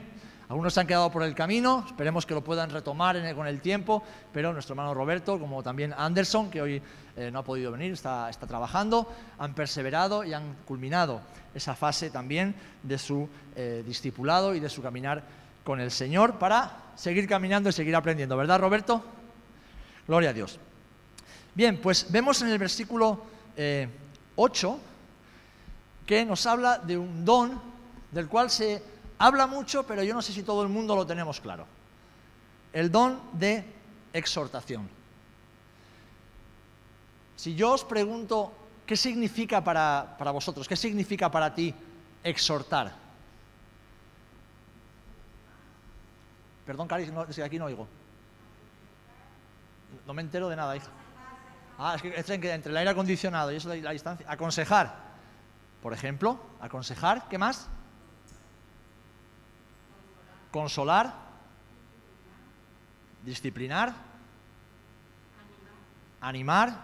Algunos 0.48 0.74
se 0.74 0.80
han 0.80 0.88
quedado 0.88 1.12
por 1.12 1.24
el 1.24 1.36
camino, 1.36 1.84
esperemos 1.86 2.26
que 2.26 2.34
lo 2.34 2.42
puedan 2.42 2.70
retomar 2.70 3.18
con 3.36 3.46
el 3.46 3.60
tiempo, 3.60 4.02
pero 4.32 4.54
nuestro 4.54 4.72
hermano 4.72 4.94
Roberto, 4.94 5.38
como 5.38 5.62
también 5.62 5.94
Anderson, 5.98 6.50
que 6.50 6.62
hoy 6.62 6.82
eh, 7.18 7.32
no 7.32 7.40
ha 7.40 7.44
podido 7.44 7.70
venir, 7.74 7.92
está, 7.92 8.30
está, 8.30 8.48
trabajando, 8.48 9.12
han 9.38 9.54
perseverado 9.54 10.24
y 10.24 10.32
han 10.32 10.56
culminado 10.66 11.20
esa 11.54 11.76
fase 11.76 12.10
también 12.12 12.56
de 12.84 12.98
su 12.98 13.28
eh, 13.58 13.84
discipulado 13.86 14.56
y 14.56 14.62
de 14.62 14.70
su 14.70 14.82
caminar 14.82 15.22
con 15.66 15.82
el 15.82 15.92
Señor 15.92 16.40
para 16.40 16.78
seguir 16.96 17.28
caminando 17.28 17.68
y 17.68 17.74
seguir 17.74 17.98
aprendiendo, 17.98 18.38
¿verdad 18.38 18.62
Roberto? 18.62 19.04
Gloria 20.08 20.30
a 20.30 20.34
Dios. 20.34 20.60
Bien, 21.54 21.76
pues 21.82 22.10
vemos 22.10 22.42
en 22.42 22.48
el 22.48 22.58
versículo 22.58 23.20
8 23.58 23.58
eh, 23.58 23.90
que 26.06 26.26
nos 26.26 26.46
habla 26.46 26.78
de 26.78 26.98
un 26.98 27.26
don 27.26 27.62
del 28.12 28.28
cual 28.28 28.50
se 28.50 28.82
habla 29.18 29.48
mucho, 29.48 29.84
pero 29.84 30.04
yo 30.04 30.14
no 30.14 30.22
sé 30.22 30.34
si 30.34 30.44
todo 30.44 30.64
el 30.64 30.70
mundo 30.70 30.96
lo 30.96 31.06
tenemos 31.06 31.42
claro. 31.42 31.66
El 32.72 32.92
don 32.92 33.20
de 33.34 33.66
exhortación. 34.14 34.88
Si 37.36 37.56
yo 37.56 37.74
os 37.74 37.84
pregunto 37.84 38.54
qué 38.86 38.96
significa 38.96 39.64
para, 39.64 40.16
vosotros, 40.32 40.68
qué 40.68 40.76
significa 40.76 41.30
para 41.30 41.54
ti 41.54 41.74
exhortar. 42.24 42.94
Perdón, 46.66 46.88
Cari, 46.88 47.08
no, 47.08 47.22
aquí 47.22 47.60
no 47.60 47.66
oigo. 47.66 47.88
No 50.08 50.14
me 50.14 50.22
entero 50.22 50.50
de 50.50 50.56
nada, 50.56 50.76
hija. 50.76 50.90
Ah, 51.78 51.96
es 51.96 52.02
que 52.02 52.54
entre 52.54 52.72
el 52.72 52.78
aire 52.78 52.90
acondicionado 52.90 53.52
y 53.52 53.58
eso 53.58 53.70
la 53.70 53.92
distancia. 53.92 54.26
Aconsejar. 54.30 55.05
Por 55.86 55.94
ejemplo, 55.94 56.40
aconsejar, 56.60 57.28
¿qué 57.30 57.38
más? 57.38 57.68
consolar, 60.50 61.14
disciplinar, 63.24 63.94
animar, 66.22 66.76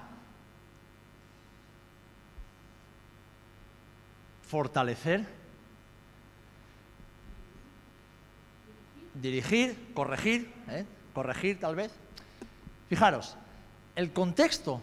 fortalecer, 4.43 5.25
dirigir, 9.15 9.93
corregir, 9.95 10.53
¿eh? 10.67 10.85
corregir 11.15 11.59
tal 11.59 11.73
vez. 11.73 11.91
Fijaros, 12.87 13.35
el 13.95 14.13
contexto 14.13 14.79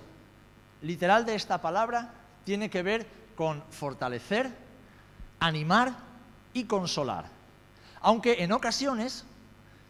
literal 0.82 1.24
de 1.24 1.36
esta 1.36 1.60
palabra 1.60 2.14
tiene 2.44 2.68
que 2.68 2.82
ver 2.82 3.17
con 3.38 3.62
fortalecer, 3.70 4.50
animar 5.38 5.94
y 6.52 6.64
consolar 6.64 7.38
aunque 8.00 8.42
en 8.42 8.52
ocasiones 8.52 9.24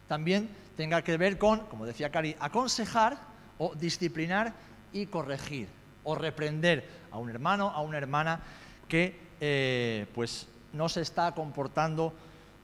también 0.07 0.49
tenga 0.75 1.01
que 1.01 1.17
ver 1.17 1.37
con, 1.37 1.59
como 1.67 1.85
decía 1.85 2.11
Cari, 2.11 2.35
aconsejar 2.39 3.17
o 3.57 3.75
disciplinar 3.75 4.53
y 4.93 5.05
corregir 5.05 5.67
o 6.03 6.15
reprender 6.15 6.87
a 7.11 7.17
un 7.17 7.29
hermano, 7.29 7.69
a 7.69 7.81
una 7.81 7.97
hermana 7.97 8.39
que 8.87 9.19
eh, 9.39 10.07
pues 10.15 10.47
no 10.73 10.89
se 10.89 11.01
está 11.01 11.33
comportando 11.33 12.13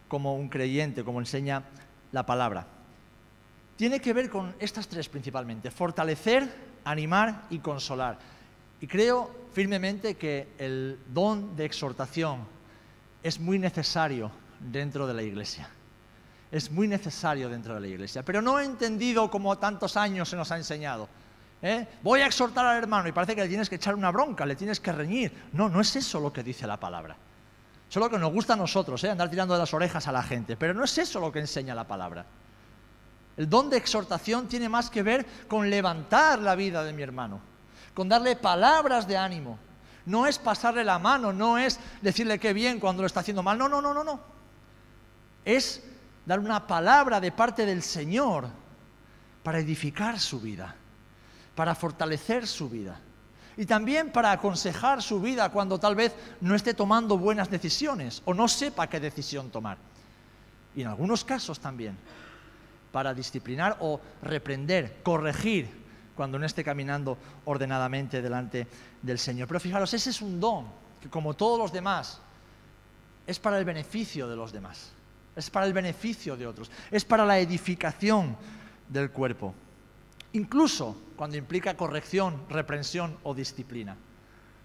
como 0.08 0.36
un 0.36 0.50
creyente, 0.50 1.04
como 1.04 1.20
enseña 1.20 1.64
la 2.12 2.26
palabra. 2.26 2.66
Tiene 3.76 4.00
que 4.00 4.14
ver 4.14 4.30
con 4.30 4.56
estas 4.60 4.88
tres 4.88 5.10
principalmente, 5.10 5.70
fortalecer, 5.70 6.50
animar 6.86 7.44
y 7.50 7.60
consolar. 7.60 8.18
Y 8.82 8.88
creo 8.88 9.32
firmemente 9.54 10.16
que 10.16 10.50
el 10.58 11.00
don 11.08 11.56
de 11.56 11.66
exhortación 11.66 12.46
es 13.24 13.40
muy 13.40 13.58
necesario 13.58 14.32
dentro 14.60 15.08
de 15.08 15.14
la 15.14 15.24
iglesia. 15.24 15.70
Es 16.52 16.72
muy 16.72 16.88
necesario 16.88 17.50
dentro 17.50 17.74
de 17.74 17.82
la 17.82 17.88
iglesia, 17.88 18.24
pero 18.24 18.42
no 18.42 18.60
he 18.60 18.66
entendido 18.66 19.30
como 19.32 19.58
tantos 19.58 19.98
años 19.98 20.30
se 20.30 20.36
nos 20.36 20.52
ha 20.52 20.58
enseñado. 20.58 21.10
¿eh? 21.62 21.88
Voy 22.04 22.22
a 22.22 22.28
exhortar 22.28 22.66
al 22.66 22.78
hermano 22.78 23.10
y 23.10 23.12
parece 23.12 23.36
que 23.36 23.42
le 23.42 23.48
tienes 23.48 23.70
que 23.70 23.76
echar 23.76 23.96
una 23.96 24.12
bronca, 24.12 24.46
le 24.46 24.56
tienes 24.56 24.80
que 24.80 24.92
reñir. 24.92 25.32
No, 25.54 25.70
no 25.70 25.82
es 25.82 25.96
eso 25.96 26.20
lo 26.20 26.32
que 26.32 26.44
dice 26.44 26.68
la 26.68 26.80
palabra. 26.80 27.16
Eso 27.90 28.00
es 28.00 28.04
lo 28.04 28.10
que 28.10 28.18
nos 28.18 28.32
gusta 28.32 28.54
a 28.54 28.58
nosotros, 28.58 29.04
¿eh? 29.04 29.10
andar 29.10 29.30
tirando 29.30 29.54
de 29.54 29.60
las 29.60 29.74
orejas 29.74 30.08
a 30.08 30.12
la 30.12 30.24
gente, 30.24 30.56
pero 30.58 30.74
no 30.74 30.84
es 30.84 30.98
eso 30.98 31.20
lo 31.20 31.32
que 31.32 31.40
enseña 31.40 31.76
la 31.76 31.88
palabra. 31.88 32.26
El 33.38 33.50
don 33.50 33.70
de 33.70 33.78
exhortación 33.78 34.48
tiene 34.48 34.70
más 34.70 34.90
que 34.90 35.04
ver 35.04 35.26
con 35.48 35.70
levantar 35.70 36.40
la 36.40 36.56
vida 36.56 36.84
de 36.84 36.94
mi 36.94 37.04
hermano, 37.04 37.42
con 37.96 38.08
darle 38.08 38.36
palabras 38.36 39.08
de 39.08 39.18
ánimo. 39.18 39.58
No 40.06 40.28
es 40.28 40.38
pasarle 40.38 40.84
la 40.84 41.00
mano, 41.00 41.34
no 41.34 41.58
es 41.58 41.80
decirle 42.04 42.38
qué 42.38 42.54
bien 42.54 42.80
cuando 42.80 43.02
lo 43.02 43.08
está 43.08 43.22
haciendo 43.22 43.42
mal. 43.42 43.58
No, 43.58 43.68
no, 43.68 43.82
no, 43.82 43.92
no, 43.92 44.04
no 44.04 44.36
es 45.46 45.84
dar 46.26 46.40
una 46.40 46.66
palabra 46.66 47.22
de 47.22 47.32
parte 47.32 47.66
del 47.66 47.84
Señor 47.84 48.48
para 49.44 49.60
edificar 49.60 50.20
su 50.20 50.42
vida, 50.42 50.76
para 51.54 51.76
fortalecer 51.76 52.48
su 52.48 52.68
vida 52.68 53.00
y 53.56 53.66
también 53.66 54.12
para 54.12 54.32
aconsejar 54.32 55.02
su 55.02 55.22
vida 55.22 55.50
cuando 55.50 55.80
tal 55.80 55.96
vez 55.96 56.14
no 56.42 56.56
esté 56.56 56.74
tomando 56.74 57.18
buenas 57.18 57.50
decisiones 57.50 58.22
o 58.26 58.34
no 58.34 58.48
sepa 58.48 58.88
qué 58.88 59.00
decisión 59.00 59.52
tomar. 59.52 59.78
Y 60.76 60.82
en 60.82 60.88
algunos 60.88 61.24
casos 61.24 61.60
también 61.60 61.96
para 62.92 63.14
disciplinar 63.14 63.78
o 63.82 64.02
reprender, 64.24 65.02
corregir 65.04 65.85
cuando 66.16 66.40
no 66.40 66.46
esté 66.46 66.64
caminando 66.64 67.18
ordenadamente 67.46 68.22
delante 68.22 68.68
del 69.02 69.20
Señor. 69.20 69.48
Pero 69.48 69.60
fijaros, 69.60 69.94
ese 69.94 70.10
es 70.10 70.22
un 70.22 70.40
don 70.40 70.66
que 71.02 71.10
como 71.10 71.34
todos 71.34 71.60
los 71.60 71.72
demás 71.72 72.20
es 73.28 73.40
para 73.40 73.58
el 73.58 73.66
beneficio 73.66 74.28
de 74.28 74.36
los 74.36 74.52
demás 74.52 74.96
es 75.36 75.50
para 75.50 75.66
el 75.66 75.74
beneficio 75.74 76.38
de 76.38 76.48
otros, 76.48 76.72
es 76.90 77.04
para 77.04 77.26
la 77.26 77.40
edificación 77.40 78.38
del 78.88 79.12
cuerpo. 79.12 79.54
Incluso 80.34 80.98
cuando 81.16 81.38
implica 81.38 81.76
corrección, 81.76 82.44
reprensión 82.50 83.18
o 83.24 83.34
disciplina. 83.34 83.96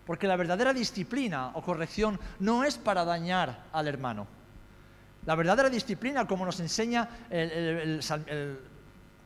Porque 0.07 0.27
la 0.27 0.37
verdadera 0.37 0.73
disciplina 0.73 1.51
o 1.55 1.63
corrección 1.63 2.19
no 2.41 2.65
es 2.65 2.79
para 2.79 3.05
dañar 3.05 3.67
al 3.73 3.87
hermano. 3.87 4.27
La 5.27 5.35
verdadera 5.35 5.69
disciplina, 5.69 6.27
como 6.27 6.47
nos 6.47 6.59
enseña 6.61 7.09
el, 7.29 8.01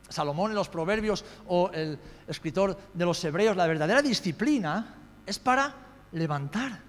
Salomón 0.09 0.51
en 0.51 0.55
los 0.55 0.69
Proverbios 0.69 1.25
o 1.47 1.69
el 1.71 1.99
escritor 2.27 2.77
de 2.93 3.05
los 3.05 3.23
Hebreos, 3.23 3.55
la 3.55 3.67
verdadera 3.67 4.01
disciplina 4.01 4.95
es 5.25 5.39
para 5.39 5.73
levantar, 6.11 6.79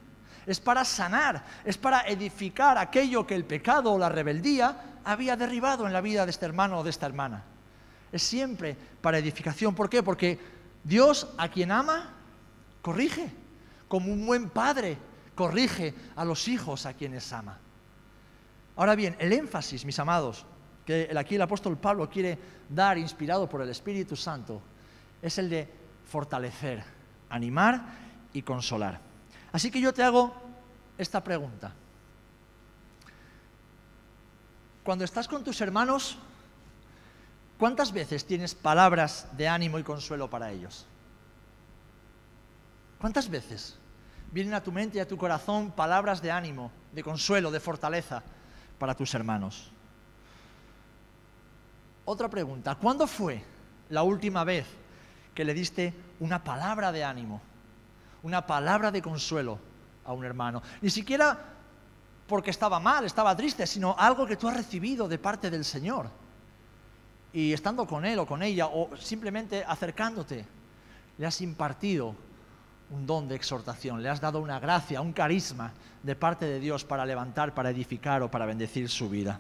es 0.47 0.61
para 0.61 0.85
sanar, 0.85 1.45
es 1.65 1.79
para 1.79 2.03
edificar 2.03 2.79
aquello 2.79 3.27
que 3.27 3.35
el 3.35 3.45
pecado 3.45 3.93
o 3.93 3.99
la 3.99 4.09
rebeldía 4.09 4.99
había 5.05 5.37
derribado 5.37 5.87
en 5.87 5.93
la 5.93 6.01
vida 6.01 6.25
de 6.25 6.31
este 6.31 6.47
hermano 6.47 6.79
o 6.79 6.85
de 6.85 6.91
esta 6.91 7.07
hermana. 7.07 7.45
Es 8.13 8.23
siempre 8.23 8.77
para 9.01 9.19
edificación. 9.19 9.75
¿Por 9.75 9.89
qué? 9.89 10.03
Porque 10.03 10.39
Dios 10.85 11.29
a 11.39 11.49
quien 11.49 11.71
ama, 11.71 12.13
corrige. 12.83 13.31
Como 13.89 14.13
un 14.13 14.27
buen 14.27 14.51
padre, 14.51 14.99
corrige 15.35 15.95
a 16.17 16.25
los 16.25 16.49
hijos 16.49 16.87
a 16.87 16.95
quienes 16.95 17.33
ama. 17.33 17.59
Ahora 18.77 18.95
bien, 18.95 19.17
el 19.19 19.33
énfasis, 19.33 19.85
mis 19.85 19.99
amados, 19.99 20.45
que 20.87 21.13
aquí 21.19 21.35
el 21.35 21.43
apóstol 21.43 21.77
Pablo 21.77 22.09
quiere 22.09 22.39
dar, 22.69 22.97
inspirado 22.97 23.49
por 23.49 23.61
el 23.61 23.69
Espíritu 23.69 24.15
Santo, 24.15 24.63
es 25.21 25.37
el 25.39 25.51
de 25.51 25.69
fortalecer, 26.07 26.83
animar 27.29 27.83
y 28.33 28.43
consolar. 28.43 29.01
Así 29.51 29.71
que 29.71 29.81
yo 29.81 29.93
te 29.93 30.05
hago 30.05 30.33
esta 30.97 31.23
pregunta. 31.23 31.73
Cuando 34.85 35.05
estás 35.05 35.27
con 35.27 35.43
tus 35.43 35.61
hermanos, 35.61 36.17
¿cuántas 37.59 37.91
veces 37.91 38.25
tienes 38.25 38.55
palabras 38.55 39.27
de 39.37 39.49
ánimo 39.49 39.81
y 39.81 39.83
consuelo 39.83 40.31
para 40.31 40.53
ellos? 40.53 40.87
¿Cuántas 43.01 43.29
veces 43.29 43.77
vienen 44.31 44.55
a 44.55 44.63
tu 44.63 44.71
mente 44.71 44.99
y 44.99 45.01
a 45.01 45.09
tu 45.09 45.17
corazón 45.17 45.73
palabras 45.73 46.23
de 46.23 46.31
ánimo, 46.31 46.71
de 46.93 47.03
consuelo, 47.03 47.51
de 47.51 47.59
fortaleza 47.59 48.23
para 48.79 48.95
tus 48.95 49.13
hermanos? 49.15 49.73
Otra 52.07 52.29
pregunta, 52.29 52.75
¿cuándo 52.77 53.07
fue 53.07 53.45
la 53.91 54.03
última 54.03 54.43
vez 54.45 54.67
que 55.35 55.45
le 55.45 55.53
diste 55.53 55.93
una 56.21 56.43
palabra 56.43 56.91
de 56.91 57.05
ánimo 57.05 57.43
una 58.27 58.45
palabra 58.45 58.91
de 58.91 59.01
consuelo 59.01 59.57
a 60.05 60.13
un 60.13 60.25
hermano. 60.25 60.61
Ni 60.83 60.91
siquiera 60.91 61.39
porque 62.27 62.51
estaba 62.51 62.81
mal, 62.81 63.05
estaba 63.05 63.37
triste, 63.37 63.67
sino 63.69 63.95
algo 63.97 64.27
que 64.27 64.37
tú 64.37 64.49
has 64.49 64.57
recibido 64.57 65.07
de 65.07 65.17
parte 65.19 65.49
del 65.49 65.65
Señor. 65.65 66.11
Y 67.33 67.53
estando 67.53 67.87
con 67.87 68.05
él 68.05 68.19
o 68.19 68.27
con 68.27 68.43
ella, 68.43 68.67
o 68.67 68.97
simplemente 68.97 69.65
acercándote, 69.65 70.45
le 71.19 71.27
has 71.27 71.41
impartido 71.41 72.17
un 72.91 73.07
don 73.07 73.29
de 73.29 73.37
exhortación, 73.37 74.03
le 74.03 74.09
has 74.09 74.21
dado 74.21 74.41
una 74.41 74.59
gracia, 74.59 75.01
un 75.01 75.13
carisma 75.13 75.73
de 76.03 76.17
parte 76.17 76.47
de 76.47 76.59
Dios 76.59 76.85
para 76.85 77.07
levantar, 77.07 77.55
para 77.55 77.71
edificar 77.71 78.23
o 78.23 78.31
para 78.31 78.47
bendecir 78.47 78.89
su 78.89 79.09
vida. 79.09 79.39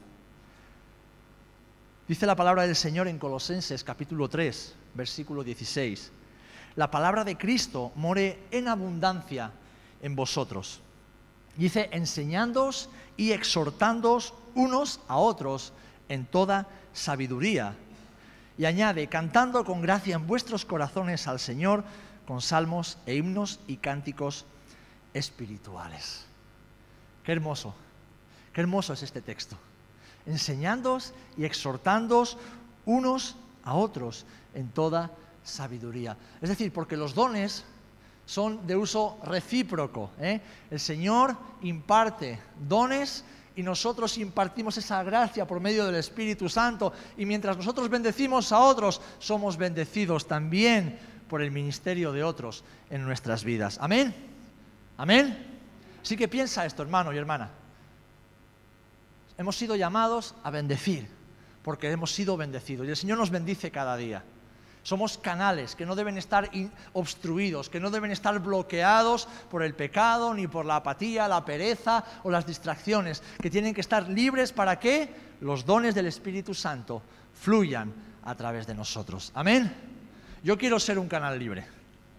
Dice 2.08 2.24
la 2.24 2.36
palabra 2.36 2.62
del 2.62 2.76
Señor 2.76 3.08
en 3.08 3.18
Colosenses 3.18 3.82
capítulo 3.82 4.28
3, 4.28 4.74
versículo 4.94 5.42
16. 5.42 6.12
La 6.76 6.88
palabra 6.88 7.24
de 7.24 7.36
Cristo 7.36 7.90
more 7.96 8.38
en 8.52 8.68
abundancia 8.68 9.50
en 10.00 10.14
vosotros. 10.14 10.80
Dice, 11.56 11.88
enseñándoos 11.90 12.90
y 13.16 13.32
exhortándoos 13.32 14.34
unos 14.54 15.00
a 15.08 15.16
otros 15.16 15.72
en 16.08 16.26
toda 16.26 16.68
sabiduría. 16.92 17.74
Y 18.56 18.66
añade, 18.66 19.08
cantando 19.08 19.64
con 19.64 19.82
gracia 19.82 20.14
en 20.14 20.28
vuestros 20.28 20.64
corazones 20.64 21.26
al 21.26 21.40
Señor, 21.40 21.82
con 22.24 22.40
salmos 22.40 22.98
e 23.06 23.16
himnos 23.16 23.58
y 23.66 23.78
cánticos 23.78 24.44
espirituales. 25.12 26.24
Qué 27.24 27.32
hermoso, 27.32 27.74
qué 28.52 28.60
hermoso 28.60 28.92
es 28.92 29.02
este 29.02 29.22
texto. 29.22 29.56
Enseñándoos 30.26 31.12
y 31.36 31.44
exhortándoos 31.44 32.36
unos 32.84 33.36
a 33.64 33.74
otros 33.74 34.24
en 34.54 34.68
toda 34.68 35.10
sabiduría. 35.44 36.16
Es 36.40 36.48
decir, 36.48 36.72
porque 36.72 36.96
los 36.96 37.14
dones 37.14 37.64
son 38.26 38.66
de 38.66 38.76
uso 38.76 39.18
recíproco. 39.24 40.10
¿eh? 40.18 40.40
El 40.70 40.80
Señor 40.80 41.36
imparte 41.62 42.40
dones 42.68 43.24
y 43.54 43.62
nosotros 43.62 44.18
impartimos 44.18 44.76
esa 44.76 45.02
gracia 45.02 45.46
por 45.46 45.60
medio 45.60 45.86
del 45.86 45.94
Espíritu 45.94 46.48
Santo. 46.48 46.92
Y 47.16 47.24
mientras 47.24 47.56
nosotros 47.56 47.88
bendecimos 47.88 48.52
a 48.52 48.60
otros, 48.60 49.00
somos 49.18 49.56
bendecidos 49.56 50.26
también 50.26 50.98
por 51.28 51.40
el 51.40 51.50
ministerio 51.50 52.12
de 52.12 52.22
otros 52.22 52.64
en 52.90 53.04
nuestras 53.04 53.44
vidas. 53.44 53.78
Amén. 53.80 54.14
Amén. 54.98 55.54
Así 56.02 56.16
que 56.16 56.28
piensa 56.28 56.66
esto, 56.66 56.82
hermano 56.82 57.12
y 57.12 57.16
hermana. 57.16 57.50
Hemos 59.38 59.56
sido 59.56 59.76
llamados 59.76 60.34
a 60.42 60.50
bendecir, 60.50 61.08
porque 61.62 61.90
hemos 61.90 62.12
sido 62.12 62.36
bendecidos. 62.36 62.86
Y 62.86 62.90
el 62.90 62.96
Señor 62.96 63.18
nos 63.18 63.30
bendice 63.30 63.70
cada 63.70 63.96
día. 63.96 64.24
Somos 64.82 65.18
canales 65.18 65.74
que 65.74 65.84
no 65.84 65.96
deben 65.96 66.16
estar 66.16 66.48
obstruidos, 66.92 67.68
que 67.68 67.80
no 67.80 67.90
deben 67.90 68.12
estar 68.12 68.38
bloqueados 68.38 69.26
por 69.50 69.64
el 69.64 69.74
pecado, 69.74 70.32
ni 70.32 70.46
por 70.46 70.64
la 70.64 70.76
apatía, 70.76 71.26
la 71.26 71.44
pereza 71.44 72.04
o 72.22 72.30
las 72.30 72.46
distracciones, 72.46 73.20
que 73.42 73.50
tienen 73.50 73.74
que 73.74 73.80
estar 73.80 74.08
libres 74.08 74.52
para 74.52 74.78
que 74.78 75.12
los 75.40 75.66
dones 75.66 75.94
del 75.94 76.06
Espíritu 76.06 76.54
Santo 76.54 77.02
fluyan 77.34 77.92
a 78.24 78.34
través 78.36 78.66
de 78.66 78.74
nosotros. 78.74 79.32
Amén. 79.34 79.74
Yo 80.44 80.56
quiero 80.56 80.78
ser 80.78 81.00
un 81.00 81.08
canal 81.08 81.36
libre. 81.36 81.66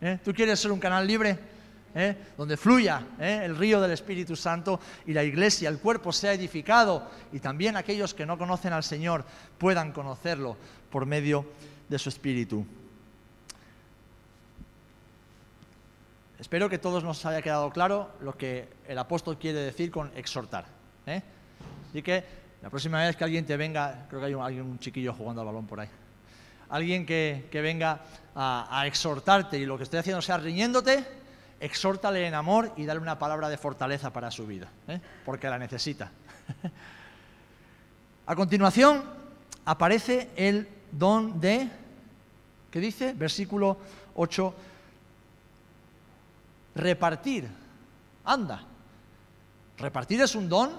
¿eh? 0.02 0.20
¿Tú 0.24 0.34
quieres 0.34 0.60
ser 0.60 0.72
un 0.72 0.80
canal 0.80 1.08
libre? 1.08 1.57
¿Eh? 2.00 2.16
donde 2.38 2.58
fluya 2.58 3.02
¿eh? 3.20 3.42
el 3.44 3.58
río 3.58 3.82
del 3.82 3.90
Espíritu 3.90 4.36
Santo 4.36 4.80
y 5.08 5.14
la 5.14 5.24
iglesia, 5.24 5.68
el 5.68 5.80
cuerpo 5.80 6.12
sea 6.12 6.32
edificado 6.32 7.10
y 7.32 7.40
también 7.40 7.76
aquellos 7.76 8.14
que 8.14 8.24
no 8.24 8.38
conocen 8.38 8.72
al 8.72 8.84
Señor 8.84 9.26
puedan 9.58 9.92
conocerlo 9.92 10.56
por 10.92 11.08
medio 11.08 11.44
de 11.90 11.98
su 11.98 12.10
Espíritu. 12.10 12.64
Espero 16.40 16.70
que 16.70 16.78
todos 16.78 17.04
nos 17.04 17.26
haya 17.26 17.42
quedado 17.42 17.72
claro 17.72 18.12
lo 18.22 18.38
que 18.38 18.70
el 18.88 19.00
apóstol 19.00 19.40
quiere 19.40 19.58
decir 19.58 19.90
con 19.90 20.12
exhortar. 20.16 20.66
Así 21.90 22.04
que 22.04 22.24
la 22.62 22.70
próxima 22.70 23.04
vez 23.04 23.16
que 23.16 23.24
alguien 23.24 23.44
te 23.44 23.58
venga, 23.58 24.06
creo 24.08 24.22
que 24.22 24.28
hay 24.28 24.60
un 24.60 24.78
chiquillo 24.78 25.14
jugando 25.14 25.42
al 25.42 25.48
balón 25.48 25.66
por 25.66 25.80
ahí 25.80 25.90
alguien 26.70 27.06
que, 27.06 27.50
venga 27.54 28.02
a, 28.36 28.84
exhortarte 28.86 29.58
y 29.58 29.66
lo 29.66 29.78
que 29.78 29.84
estoy 29.84 30.00
haciendo 30.00 30.22
sea 30.22 30.38
riñéndote, 30.38 31.04
exhórtale 31.60 32.26
en 32.28 32.34
amor 32.34 32.72
y 32.78 32.86
dale 32.86 33.00
una 33.00 33.18
palabra 33.18 33.50
de 33.50 33.58
fortaleza 33.58 34.12
para 34.12 34.32
su 34.32 34.46
vida, 34.46 34.68
¿eh? 34.88 35.00
porque 35.26 35.50
la 35.50 35.58
necesita. 35.58 36.12
a 38.28 38.36
continuación 38.36 39.04
aparece 39.66 40.30
el 40.36 40.68
don 40.92 41.40
de, 41.40 41.70
¿qué 42.72 42.80
dice? 42.80 43.14
Versículo 43.14 43.78
8, 44.16 44.56
repartir. 46.76 47.50
Anda, 48.24 48.64
repartir 49.78 50.22
es 50.22 50.36
un 50.36 50.50
don, 50.50 50.72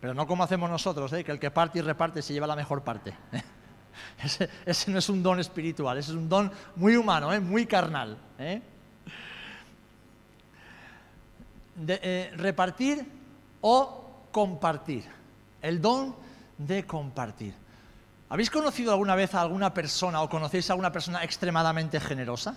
pero 0.00 0.14
no 0.14 0.26
como 0.26 0.44
hacemos 0.44 0.70
nosotros, 0.70 1.12
¿eh? 1.12 1.24
que 1.24 1.32
el 1.32 1.38
que 1.38 1.50
parte 1.50 1.78
y 1.78 1.82
reparte 1.82 2.22
se 2.22 2.32
lleva 2.32 2.46
la 2.46 2.56
mejor 2.56 2.82
parte. 2.82 3.16
¿eh? 3.32 3.42
Ese, 4.66 4.90
no 4.90 4.98
es 4.98 5.08
un 5.08 5.22
don 5.22 5.40
espiritual, 5.40 5.98
ese 5.98 6.12
es 6.12 6.16
un 6.16 6.28
don 6.28 6.50
muy 6.76 6.96
humano, 6.96 7.32
¿eh? 7.32 7.40
muy 7.40 7.66
carnal. 7.66 8.18
¿eh? 8.38 8.60
Eh, 11.86 12.32
repartir 12.36 13.06
o 13.60 14.28
compartir. 14.30 15.04
El 15.62 15.80
don 15.80 16.14
de 16.58 16.86
compartir. 16.86 17.54
¿Habéis 18.28 18.50
conocido 18.50 18.92
alguna 18.92 19.14
vez 19.14 19.34
a 19.34 19.40
alguna 19.40 19.74
persona 19.74 20.22
o 20.22 20.28
conocéis 20.28 20.70
a 20.70 20.74
alguna 20.74 20.92
persona 20.92 21.24
extremadamente 21.24 21.98
generosa? 21.98 22.56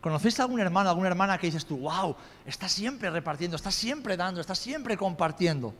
¿Conocéis 0.00 0.40
a 0.40 0.44
algún 0.44 0.60
hermano, 0.60 0.88
alguna 0.88 1.08
hermana 1.08 1.38
que 1.38 1.46
dices 1.46 1.66
tú, 1.66 1.78
wow, 1.78 2.16
está 2.44 2.68
siempre 2.68 3.10
repartiendo, 3.10 3.56
está 3.56 3.70
siempre 3.70 4.16
dando, 4.16 4.40
está 4.40 4.54
siempre 4.54 4.96
compartiendo? 4.96 5.74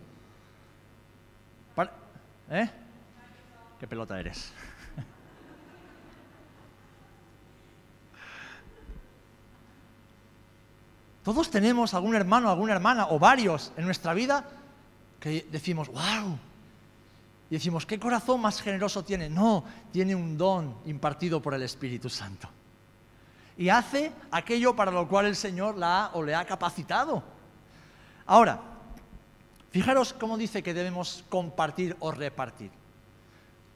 ¿Eh? 2.51 2.71
¿Qué 3.78 3.86
pelota 3.86 4.18
eres? 4.18 4.52
Todos 11.22 11.50
tenemos 11.50 11.92
algún 11.92 12.14
hermano, 12.14 12.48
alguna 12.48 12.72
hermana 12.72 13.08
o 13.10 13.18
varios 13.18 13.72
en 13.76 13.84
nuestra 13.84 14.14
vida 14.14 14.48
que 15.20 15.46
decimos, 15.50 15.88
wow. 15.88 16.38
Y 17.50 17.54
decimos, 17.54 17.84
¿qué 17.84 17.98
corazón 17.98 18.40
más 18.40 18.62
generoso 18.62 19.04
tiene? 19.04 19.28
No, 19.28 19.64
tiene 19.92 20.14
un 20.14 20.38
don 20.38 20.76
impartido 20.86 21.42
por 21.42 21.52
el 21.54 21.62
Espíritu 21.62 22.08
Santo. 22.08 22.48
Y 23.58 23.68
hace 23.68 24.12
aquello 24.30 24.74
para 24.74 24.90
lo 24.90 25.06
cual 25.08 25.26
el 25.26 25.36
Señor 25.36 25.76
la 25.76 26.04
ha 26.04 26.10
o 26.14 26.22
le 26.22 26.34
ha 26.34 26.44
capacitado. 26.44 27.22
Ahora, 28.24 28.60
fijaros 29.70 30.12
cómo 30.12 30.38
dice 30.38 30.62
que 30.62 30.74
debemos 30.74 31.24
compartir 31.28 31.96
o 32.00 32.10
repartir 32.10 32.70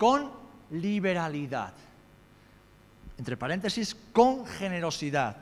con 0.01 0.31
liberalidad. 0.71 1.75
Entre 3.19 3.37
paréntesis, 3.37 3.95
con 4.15 4.47
generosidad. 4.47 5.37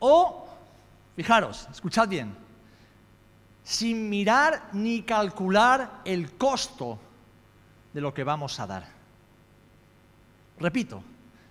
O, 0.00 0.48
fijaros, 1.14 1.68
escuchad 1.70 2.08
bien, 2.08 2.34
sin 3.62 4.10
mirar 4.10 4.70
ni 4.72 5.02
calcular 5.02 6.00
el 6.04 6.32
costo 6.32 6.98
de 7.92 8.00
lo 8.00 8.12
que 8.12 8.24
vamos 8.24 8.58
a 8.58 8.66
dar. 8.66 8.88
Repito, 10.58 11.04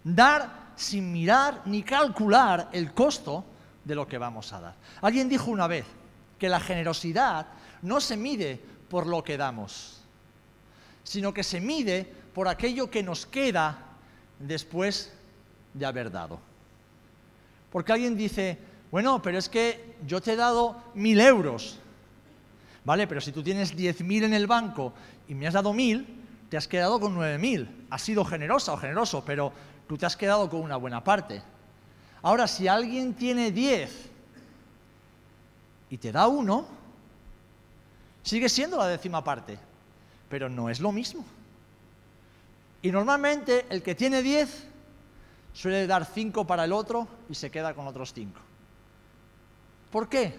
dar 0.04 0.74
sin 0.76 1.10
mirar 1.10 1.62
ni 1.64 1.84
calcular 1.84 2.68
el 2.74 2.94
costo 2.94 3.46
de 3.86 3.96
lo 3.96 4.06
que 4.06 4.18
vamos 4.18 4.52
a 4.52 4.60
dar. 4.60 4.76
Alguien 5.02 5.30
dijo 5.30 5.50
una 5.50 5.68
vez 5.68 5.86
que 6.38 6.50
la 6.50 6.60
generosidad 6.60 7.48
no 7.82 8.02
se 8.02 8.18
mide 8.18 8.62
por 8.90 9.08
lo 9.08 9.24
que 9.24 9.38
damos, 9.38 10.03
sino 11.04 11.34
que 11.34 11.44
se 11.44 11.60
mide 11.60 12.08
por 12.34 12.48
aquello 12.48 12.90
que 12.90 13.04
nos 13.04 13.26
queda 13.26 13.78
después 14.40 15.14
de 15.74 15.86
haber 15.86 16.12
dado. 16.12 16.40
Porque 17.72 17.92
alguien 17.92 18.18
dice, 18.18 18.58
bueno, 18.92 19.22
pero 19.22 19.38
es 19.38 19.50
que 19.50 19.96
yo 20.06 20.22
te 20.22 20.34
he 20.34 20.36
dado 20.36 20.82
mil 20.94 21.20
euros, 21.20 21.80
¿vale? 22.86 23.08
Pero 23.08 23.22
si 23.22 23.32
tú 23.32 23.44
tienes 23.44 23.76
diez 23.76 24.02
mil 24.02 24.24
en 24.24 24.34
el 24.34 24.48
banco 24.48 24.94
y 25.28 25.36
me 25.36 25.48
has 25.48 25.54
dado 25.54 25.74
mil, 25.74 26.22
te 26.50 26.58
has 26.58 26.68
quedado 26.68 27.00
con 27.00 27.14
nueve 27.14 27.38
mil. 27.38 27.88
Has 27.90 28.02
sido 28.02 28.24
generosa 28.24 28.74
o 28.74 28.78
generoso, 28.78 29.24
pero 29.26 29.52
tú 29.88 29.98
te 29.98 30.06
has 30.06 30.16
quedado 30.16 30.50
con 30.50 30.62
una 30.62 30.78
buena 30.78 31.04
parte. 31.04 31.42
Ahora, 32.22 32.48
si 32.48 32.68
alguien 32.68 33.14
tiene 33.14 33.52
diez 33.52 34.10
y 35.90 35.98
te 35.98 36.12
da 36.12 36.28
uno, 36.28 36.66
sigue 38.22 38.48
siendo 38.50 38.78
la 38.78 38.88
décima 38.88 39.24
parte 39.24 39.58
pero 40.34 40.50
no 40.50 40.68
es 40.68 40.80
lo 40.80 40.92
mismo. 40.92 41.24
Y 42.82 42.92
normalmente 42.92 43.68
el 43.70 43.84
que 43.84 43.94
tiene 43.94 44.24
10 44.24 44.64
suele 45.54 45.86
dar 45.86 46.06
5 46.06 46.48
para 46.48 46.64
el 46.64 46.74
otro 46.74 47.08
y 47.30 47.36
se 47.36 47.52
queda 47.52 47.76
con 47.76 47.86
otros 47.86 48.14
5. 48.16 48.34
¿Por 49.92 50.10
qué? 50.10 50.36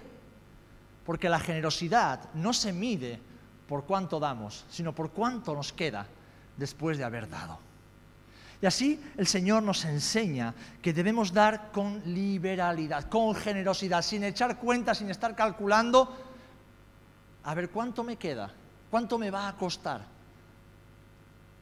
Porque 1.06 1.28
la 1.28 1.38
generosidad 1.38 2.28
no 2.34 2.52
se 2.52 2.72
mide 2.72 3.20
por 3.68 3.84
cuánto 3.84 4.18
damos, 4.18 4.64
sino 4.68 4.92
por 4.92 5.12
cuánto 5.12 5.54
nos 5.54 5.72
queda 5.72 6.08
después 6.56 6.98
de 6.98 7.04
haber 7.04 7.28
dado. 7.28 7.60
Y 8.60 8.66
así 8.66 9.00
el 9.16 9.28
Señor 9.28 9.62
nos 9.62 9.84
enseña 9.84 10.56
que 10.82 10.92
debemos 10.92 11.32
dar 11.32 11.70
con 11.70 12.02
liberalidad, 12.04 13.08
con 13.08 13.32
generosidad, 13.36 14.02
sin 14.02 14.24
echar 14.24 14.58
cuentas, 14.58 14.98
sin 14.98 15.08
estar 15.08 15.36
calculando, 15.36 16.18
a 17.44 17.54
ver 17.54 17.70
cuánto 17.70 18.02
me 18.02 18.16
queda, 18.16 18.50
¿Cuánto 18.94 19.18
me 19.18 19.28
va 19.28 19.48
a 19.48 19.56
costar? 19.56 20.02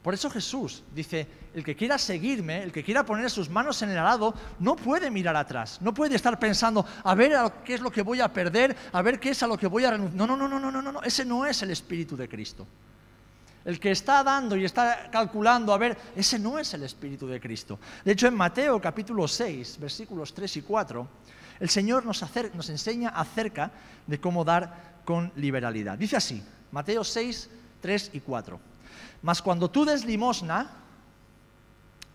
Por 0.02 0.12
eso 0.12 0.28
Jesús 0.28 0.82
dice, 0.94 1.26
el 1.54 1.64
que 1.64 1.74
quiera 1.74 1.96
seguirme, 1.96 2.62
el 2.62 2.70
que 2.70 2.84
quiera 2.84 3.06
poner 3.06 3.30
sus 3.30 3.48
manos 3.48 3.80
en 3.80 3.88
el 3.88 3.96
arado, 3.96 4.34
no 4.58 4.76
puede 4.76 5.10
mirar 5.10 5.34
atrás, 5.36 5.78
no 5.80 5.94
puede 5.94 6.14
estar 6.14 6.38
pensando, 6.38 6.84
a 7.02 7.14
ver 7.14 7.32
qué 7.64 7.72
es 7.72 7.80
lo 7.80 7.90
que 7.90 8.02
voy 8.02 8.20
a 8.20 8.30
perder, 8.30 8.76
a 8.92 9.00
ver 9.00 9.18
qué 9.18 9.30
es 9.30 9.42
a 9.42 9.46
lo 9.46 9.56
que 9.56 9.66
voy 9.66 9.86
a 9.86 9.92
renunciar. 9.92 10.14
No, 10.14 10.26
no, 10.26 10.36
no, 10.36 10.46
no, 10.46 10.70
no, 10.70 10.82
no, 10.82 10.92
no, 10.92 11.02
ese 11.02 11.24
no 11.24 11.46
es 11.46 11.62
el 11.62 11.70
espíritu 11.70 12.18
de 12.18 12.28
Cristo. 12.28 12.66
El 13.64 13.80
que 13.80 13.92
está 13.92 14.22
dando 14.22 14.54
y 14.54 14.66
está 14.66 15.08
calculando, 15.10 15.72
a 15.72 15.78
ver, 15.78 15.96
ese 16.14 16.38
no 16.38 16.58
es 16.58 16.74
el 16.74 16.82
espíritu 16.82 17.26
de 17.26 17.40
Cristo. 17.40 17.78
De 18.04 18.12
hecho, 18.12 18.26
en 18.26 18.34
Mateo 18.34 18.78
capítulo 18.78 19.26
6, 19.26 19.78
versículos 19.80 20.34
3 20.34 20.58
y 20.58 20.60
4, 20.60 21.08
el 21.60 21.70
Señor 21.70 22.04
nos, 22.04 22.22
nos 22.52 22.68
enseña 22.68 23.08
acerca 23.08 23.70
de 24.06 24.20
cómo 24.20 24.44
dar 24.44 25.00
con 25.06 25.32
liberalidad. 25.36 25.96
Dice 25.96 26.18
así, 26.18 26.42
Mateo 26.72 27.04
6, 27.04 27.50
3 27.80 28.10
y 28.14 28.20
4. 28.20 28.58
Mas 29.22 29.40
cuando 29.40 29.70
tú 29.70 29.84
des 29.84 30.04
limosna, 30.04 30.70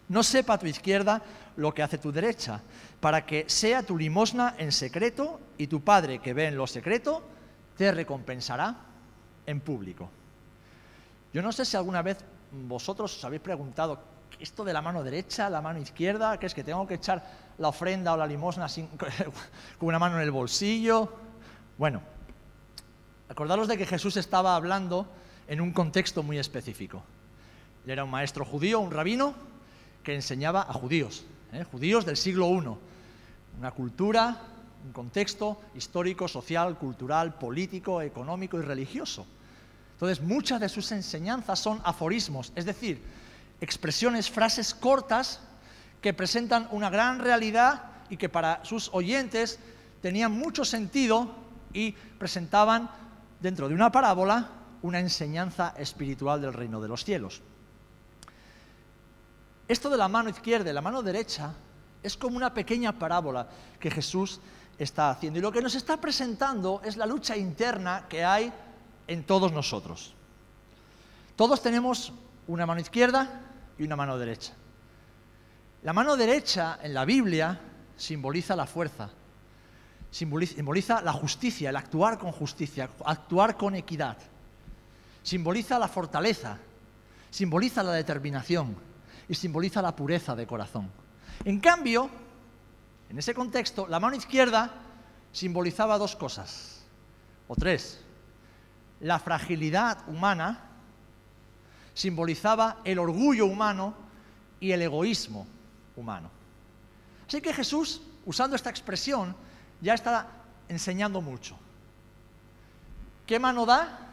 no 0.09 0.23
sepa 0.23 0.57
tu 0.57 0.65
izquierda 0.65 1.21
lo 1.55 1.73
que 1.73 1.83
hace 1.83 1.97
tu 1.97 2.11
derecha, 2.11 2.61
para 2.99 3.25
que 3.25 3.45
sea 3.47 3.83
tu 3.83 3.97
limosna 3.97 4.55
en 4.57 4.71
secreto 4.71 5.39
y 5.57 5.67
tu 5.67 5.81
Padre 5.81 6.19
que 6.19 6.33
ve 6.33 6.47
en 6.47 6.57
lo 6.57 6.67
secreto 6.67 7.23
te 7.77 7.91
recompensará 7.91 8.75
en 9.45 9.61
público. 9.61 10.09
Yo 11.33 11.41
no 11.41 11.51
sé 11.51 11.65
si 11.65 11.77
alguna 11.77 12.01
vez 12.01 12.17
vosotros 12.51 13.15
os 13.15 13.23
habéis 13.25 13.41
preguntado, 13.41 13.99
esto 14.39 14.63
de 14.63 14.73
la 14.73 14.81
mano 14.81 15.03
derecha, 15.03 15.49
la 15.49 15.61
mano 15.61 15.79
izquierda, 15.79 16.39
que 16.39 16.45
es 16.45 16.53
que 16.53 16.63
tengo 16.63 16.87
que 16.87 16.95
echar 16.95 17.23
la 17.57 17.69
ofrenda 17.69 18.13
o 18.13 18.17
la 18.17 18.27
limosna 18.27 18.67
con 19.77 19.87
una 19.87 19.99
mano 19.99 20.17
en 20.17 20.23
el 20.23 20.31
bolsillo. 20.31 21.11
Bueno, 21.77 22.01
acordaros 23.29 23.67
de 23.67 23.77
que 23.77 23.85
Jesús 23.85 24.17
estaba 24.17 24.55
hablando 24.55 25.07
en 25.47 25.61
un 25.61 25.71
contexto 25.71 26.23
muy 26.23 26.37
específico. 26.37 27.03
Él 27.85 27.91
era 27.91 28.03
un 28.03 28.11
maestro 28.11 28.45
judío, 28.45 28.79
un 28.79 28.91
rabino, 28.91 29.33
que 30.03 30.15
enseñaba 30.15 30.61
a 30.61 30.73
judíos, 30.73 31.25
¿eh? 31.51 31.63
judíos 31.63 32.05
del 32.05 32.17
siglo 32.17 32.47
I, 32.47 32.63
una 33.59 33.71
cultura, 33.71 34.37
un 34.85 34.93
contexto 34.93 35.59
histórico, 35.75 36.27
social, 36.27 36.77
cultural, 36.77 37.33
político, 37.37 38.01
económico 38.01 38.57
y 38.57 38.61
religioso. 38.61 39.25
Entonces, 39.93 40.21
muchas 40.21 40.61
de 40.61 40.69
sus 40.69 40.91
enseñanzas 40.91 41.59
son 41.59 41.81
aforismos, 41.83 42.51
es 42.55 42.65
decir, 42.65 43.01
expresiones, 43.59 44.29
frases 44.29 44.73
cortas 44.73 45.41
que 46.01 46.13
presentan 46.13 46.67
una 46.71 46.89
gran 46.89 47.19
realidad 47.19 47.83
y 48.09 48.17
que 48.17 48.29
para 48.29 48.63
sus 48.63 48.89
oyentes 48.93 49.59
tenían 50.01 50.31
mucho 50.31 50.63
sentido 50.63 51.33
y 51.73 51.91
presentaban 51.91 52.89
dentro 53.39 53.67
de 53.67 53.75
una 53.75 53.91
parábola 53.91 54.49
una 54.81 54.99
enseñanza 54.99 55.73
espiritual 55.77 56.41
del 56.41 56.53
reino 56.53 56.81
de 56.81 56.87
los 56.87 57.03
cielos. 57.03 57.41
Esto 59.67 59.89
de 59.89 59.97
la 59.97 60.07
mano 60.07 60.29
izquierda 60.29 60.69
y 60.69 60.73
la 60.73 60.81
mano 60.81 61.01
derecha 61.01 61.53
es 62.01 62.15
como 62.15 62.37
una 62.37 62.53
pequeña 62.53 62.97
parábola 62.97 63.47
que 63.79 63.91
Jesús 63.91 64.39
está 64.77 65.09
haciendo. 65.09 65.39
Y 65.39 65.41
lo 65.41 65.51
que 65.51 65.61
nos 65.61 65.75
está 65.75 65.97
presentando 65.97 66.81
es 66.85 66.95
la 66.95 67.05
lucha 67.05 67.35
interna 67.35 68.05
que 68.07 68.23
hay 68.23 68.53
en 69.07 69.23
todos 69.25 69.51
nosotros. 69.51 70.13
Todos 71.35 71.61
tenemos 71.61 72.13
una 72.47 72.65
mano 72.65 72.79
izquierda 72.79 73.41
y 73.77 73.83
una 73.83 73.95
mano 73.95 74.17
derecha. 74.17 74.53
La 75.83 75.93
mano 75.93 76.15
derecha 76.15 76.79
en 76.81 76.93
la 76.93 77.05
Biblia 77.05 77.59
simboliza 77.95 78.55
la 78.55 78.65
fuerza, 78.65 79.09
simboliza 80.11 81.01
la 81.01 81.13
justicia, 81.13 81.69
el 81.69 81.75
actuar 81.75 82.17
con 82.17 82.31
justicia, 82.31 82.89
actuar 83.05 83.57
con 83.57 83.75
equidad 83.75 84.17
simboliza 85.27 85.77
la 85.77 85.89
fortaleza, 85.89 86.57
simboliza 87.29 87.83
la 87.83 87.91
determinación 87.91 88.77
y 89.27 89.35
simboliza 89.35 89.81
la 89.81 89.93
pureza 89.93 90.37
de 90.37 90.47
corazón. 90.47 90.89
En 91.43 91.59
cambio, 91.59 92.09
en 93.09 93.19
ese 93.19 93.33
contexto, 93.33 93.87
la 93.87 93.99
mano 93.99 94.15
izquierda 94.15 94.71
simbolizaba 95.33 95.97
dos 95.97 96.15
cosas, 96.15 96.81
o 97.49 97.57
tres. 97.57 97.99
La 99.01 99.19
fragilidad 99.19 100.07
humana 100.07 100.61
simbolizaba 101.93 102.77
el 102.85 102.97
orgullo 102.97 103.47
humano 103.47 103.95
y 104.61 104.71
el 104.71 104.81
egoísmo 104.81 105.45
humano. 105.97 106.31
Así 107.27 107.41
que 107.41 107.53
Jesús, 107.53 108.01
usando 108.25 108.55
esta 108.55 108.69
expresión, 108.69 109.35
ya 109.81 109.93
está 109.93 110.27
enseñando 110.67 111.21
mucho. 111.21 111.57
¿Qué 113.25 113.39
mano 113.39 113.65
da? 113.65 114.07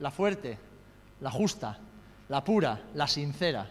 la 0.00 0.10
fuerte, 0.10 0.58
la 1.20 1.30
justa, 1.30 1.78
la 2.28 2.44
pura, 2.44 2.80
la 2.94 3.06
sincera. 3.06 3.68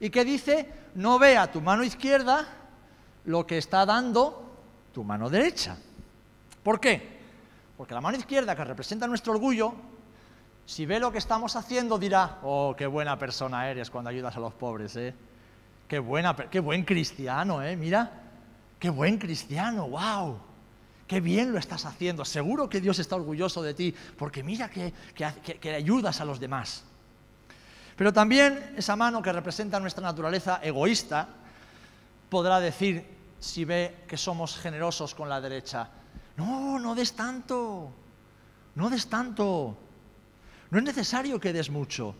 Y 0.00 0.10
que 0.10 0.24
dice, 0.24 0.72
no 0.94 1.18
vea 1.18 1.50
tu 1.50 1.60
mano 1.60 1.82
izquierda 1.82 2.46
lo 3.24 3.46
que 3.46 3.58
está 3.58 3.84
dando 3.84 4.54
tu 4.92 5.02
mano 5.02 5.28
derecha. 5.28 5.76
¿Por 6.62 6.80
qué? 6.80 7.16
Porque 7.76 7.94
la 7.94 8.00
mano 8.00 8.16
izquierda, 8.16 8.54
que 8.54 8.64
representa 8.64 9.06
nuestro 9.06 9.32
orgullo, 9.32 9.74
si 10.64 10.86
ve 10.86 10.98
lo 10.98 11.12
que 11.12 11.18
estamos 11.18 11.54
haciendo, 11.56 11.98
dirá, 11.98 12.38
oh, 12.42 12.74
qué 12.76 12.86
buena 12.86 13.18
persona 13.18 13.70
eres 13.70 13.90
cuando 13.90 14.10
ayudas 14.10 14.36
a 14.36 14.40
los 14.40 14.54
pobres, 14.54 14.96
¿eh? 14.96 15.14
Qué, 15.86 16.00
buena, 16.00 16.34
qué 16.34 16.58
buen 16.58 16.84
cristiano, 16.84 17.62
¿eh? 17.62 17.76
Mira, 17.76 18.10
qué 18.78 18.90
buen 18.90 19.18
cristiano, 19.18 19.88
wow 19.88 20.45
qué 21.06 21.20
bien 21.20 21.52
lo 21.52 21.58
estás 21.58 21.84
haciendo, 21.84 22.24
seguro 22.24 22.68
que 22.68 22.80
Dios 22.80 22.98
está 22.98 23.16
orgulloso 23.16 23.62
de 23.62 23.74
ti, 23.74 23.94
porque 24.18 24.42
mira 24.42 24.68
que, 24.68 24.92
ayudas 25.74 26.20
a 26.20 26.24
los 26.24 26.40
demás. 26.40 26.84
Pero 27.96 28.12
también 28.12 28.74
esa 28.76 28.96
mano 28.96 29.22
que 29.22 29.32
representa 29.32 29.80
nuestra 29.80 30.02
naturaleza 30.02 30.60
egoísta 30.62 31.28
podrá 32.28 32.60
decir, 32.60 33.06
si 33.38 33.64
ve 33.64 34.04
que 34.06 34.16
somos 34.16 34.56
generosos 34.56 35.14
con 35.14 35.28
la 35.28 35.40
derecha, 35.40 35.88
no, 36.36 36.78
no 36.78 36.94
des 36.94 37.12
tanto, 37.12 37.90
no 38.74 38.90
des 38.90 39.06
tanto, 39.06 39.76
no 40.70 40.78
es 40.78 40.84
necesario 40.84 41.40
que 41.40 41.52
des 41.52 41.70
mucho. 41.70 42.14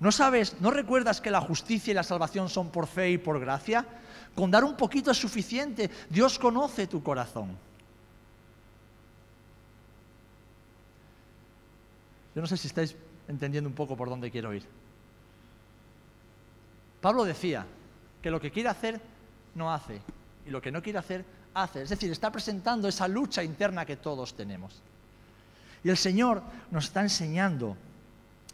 ¿No 0.00 0.12
sabes, 0.12 0.60
no 0.60 0.70
recuerdas 0.70 1.20
que 1.20 1.30
la 1.30 1.40
justicia 1.40 1.90
y 1.90 1.94
la 1.94 2.02
salvación 2.02 2.48
son 2.48 2.70
por 2.70 2.86
fe 2.86 3.10
y 3.10 3.18
por 3.18 3.40
gracia? 3.40 3.86
Con 4.34 4.50
dar 4.50 4.64
un 4.64 4.76
poquito 4.76 5.10
es 5.10 5.16
suficiente. 5.16 5.90
Dios 6.10 6.38
conoce 6.38 6.86
tu 6.86 7.02
corazón. 7.02 7.56
Yo 12.36 12.42
no 12.42 12.46
sé 12.46 12.58
si 12.58 12.66
estáis 12.66 12.94
entendiendo 13.28 13.66
un 13.66 13.74
poco 13.74 13.96
por 13.96 14.10
dónde 14.10 14.30
quiero 14.30 14.52
ir. 14.52 14.62
Pablo 17.00 17.24
decía 17.24 17.64
que 18.20 18.30
lo 18.30 18.38
que 18.38 18.50
quiere 18.50 18.68
hacer 18.68 19.00
no 19.54 19.72
hace 19.72 20.02
y 20.46 20.50
lo 20.50 20.60
que 20.60 20.70
no 20.70 20.82
quiere 20.82 20.98
hacer 20.98 21.24
hace. 21.54 21.80
Es 21.80 21.88
decir, 21.88 22.12
está 22.12 22.30
presentando 22.30 22.88
esa 22.88 23.08
lucha 23.08 23.42
interna 23.42 23.86
que 23.86 23.96
todos 23.96 24.34
tenemos. 24.34 24.82
Y 25.82 25.88
el 25.88 25.96
Señor 25.96 26.42
nos 26.70 26.84
está 26.84 27.00
enseñando 27.00 27.74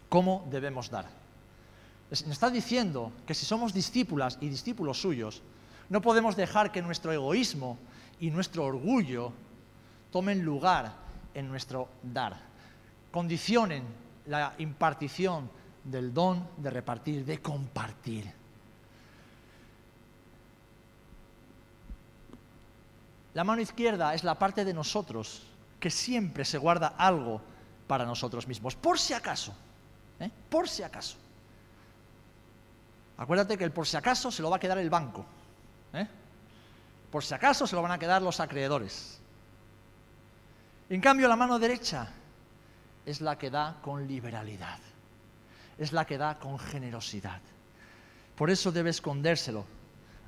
cómo 0.08 0.46
debemos 0.48 0.88
dar. 0.88 1.06
Nos 2.08 2.22
está 2.22 2.50
diciendo 2.50 3.10
que 3.26 3.34
si 3.34 3.44
somos 3.44 3.74
discípulas 3.74 4.38
y 4.40 4.48
discípulos 4.48 5.00
suyos, 5.00 5.42
no 5.88 6.00
podemos 6.00 6.36
dejar 6.36 6.70
que 6.70 6.82
nuestro 6.82 7.10
egoísmo 7.10 7.78
y 8.20 8.30
nuestro 8.30 8.64
orgullo 8.64 9.32
tomen 10.12 10.44
lugar 10.44 10.92
en 11.34 11.48
nuestro 11.48 11.88
dar 12.00 12.51
condicionen 13.12 13.84
la 14.26 14.54
impartición 14.58 15.48
del 15.84 16.12
don 16.12 16.48
de 16.56 16.70
repartir, 16.70 17.24
de 17.24 17.40
compartir. 17.40 18.32
La 23.34 23.44
mano 23.44 23.62
izquierda 23.62 24.14
es 24.14 24.24
la 24.24 24.38
parte 24.38 24.64
de 24.64 24.74
nosotros 24.74 25.42
que 25.78 25.90
siempre 25.90 26.44
se 26.44 26.58
guarda 26.58 26.94
algo 26.98 27.40
para 27.86 28.04
nosotros 28.04 28.46
mismos, 28.46 28.74
por 28.74 28.98
si 28.98 29.14
acaso, 29.14 29.54
¿eh? 30.20 30.30
por 30.48 30.68
si 30.68 30.82
acaso. 30.82 31.16
Acuérdate 33.18 33.58
que 33.58 33.64
el 33.64 33.72
por 33.72 33.86
si 33.86 33.96
acaso 33.96 34.30
se 34.30 34.42
lo 34.42 34.50
va 34.50 34.56
a 34.56 34.60
quedar 34.60 34.78
el 34.78 34.90
banco, 34.90 35.24
¿eh? 35.92 36.06
por 37.10 37.24
si 37.24 37.34
acaso 37.34 37.66
se 37.66 37.76
lo 37.76 37.82
van 37.82 37.92
a 37.92 37.98
quedar 37.98 38.22
los 38.22 38.40
acreedores. 38.40 39.20
En 40.88 41.00
cambio, 41.00 41.26
la 41.28 41.36
mano 41.36 41.58
derecha 41.58 42.08
es 43.06 43.20
la 43.20 43.38
que 43.38 43.50
da 43.50 43.76
con 43.82 44.06
liberalidad, 44.06 44.78
es 45.78 45.92
la 45.92 46.04
que 46.04 46.18
da 46.18 46.38
con 46.38 46.58
generosidad. 46.58 47.40
Por 48.36 48.50
eso 48.50 48.72
debe 48.72 48.90
escondérselo 48.90 49.64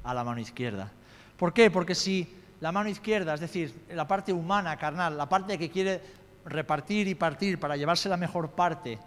a 0.03 0.15
la 0.15 0.25
mano 0.25 0.41
izquierda. 0.41 0.91
¿Por 1.37 1.53
qué? 1.53 1.71
Porque 1.71 1.95
si 1.95 2.29
la 2.61 2.73
mano 2.73 2.89
izquierda, 2.89 3.35
es 3.35 3.41
decir, 3.41 3.87
la 3.91 4.07
parte 4.07 4.33
humana, 4.33 4.77
carnal, 4.77 5.17
la 5.17 5.29
parte 5.29 5.59
que 5.59 5.71
quiere 5.71 6.01
repartir 6.45 7.09
y 7.09 7.15
partir 7.15 7.59
para 7.59 7.77
llevarse 7.77 8.09
la 8.09 8.17
mejor 8.17 8.51
parte, 8.51 8.99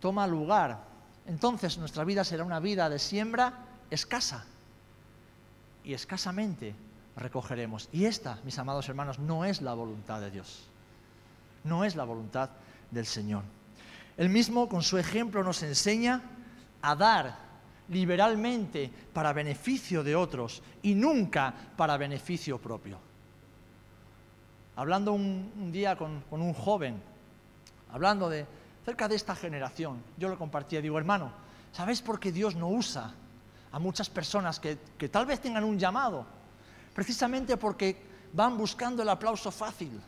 toma 0.00 0.26
lugar, 0.26 0.78
entonces 1.26 1.78
nuestra 1.78 2.04
vida 2.04 2.24
será 2.24 2.44
una 2.44 2.60
vida 2.60 2.88
de 2.88 2.98
siembra 2.98 3.52
escasa. 3.90 4.44
Y 5.84 5.94
escasamente 5.94 6.74
recogeremos. 7.16 7.88
Y 7.92 8.04
esta, 8.04 8.38
mis 8.44 8.58
amados 8.58 8.88
hermanos, 8.88 9.18
no 9.18 9.44
es 9.44 9.62
la 9.62 9.74
voluntad 9.74 10.20
de 10.20 10.30
Dios. 10.30 10.64
No 11.64 11.84
es 11.84 11.96
la 11.96 12.04
voluntad 12.04 12.50
del 12.90 13.06
Señor. 13.06 13.42
Él 14.16 14.28
mismo 14.28 14.68
con 14.68 14.82
su 14.82 14.98
ejemplo 14.98 15.42
nos 15.42 15.62
enseña 15.62 16.22
a 16.82 16.94
dar 16.94 17.50
liberalmente 17.88 18.90
para 19.12 19.32
beneficio 19.32 20.04
de 20.04 20.14
otros 20.14 20.62
y 20.82 20.94
nunca 20.94 21.52
para 21.76 21.96
beneficio 21.96 22.58
propio. 22.58 22.98
Hablando 24.76 25.12
un, 25.12 25.70
día 25.72 25.96
con, 25.96 26.22
un 26.30 26.54
joven, 26.54 27.00
hablando 27.92 28.28
de 28.28 28.46
cerca 28.84 29.08
de 29.08 29.16
esta 29.16 29.34
generación, 29.34 30.02
yo 30.16 30.28
lo 30.28 30.38
compartía, 30.38 30.80
digo, 30.80 30.98
hermano, 30.98 31.32
¿sabéis 31.72 32.00
por 32.00 32.20
qué 32.20 32.32
Dios 32.32 32.54
no 32.54 32.68
usa 32.68 33.12
a 33.72 33.78
muchas 33.78 34.08
personas 34.08 34.60
que, 34.60 34.78
que 34.96 35.08
tal 35.08 35.26
vez 35.26 35.40
tengan 35.40 35.64
un 35.64 35.78
llamado? 35.78 36.24
Precisamente 36.94 37.56
porque 37.56 37.96
van 38.32 38.56
buscando 38.56 39.02
el 39.02 39.08
aplauso 39.08 39.50
fácil 39.50 40.00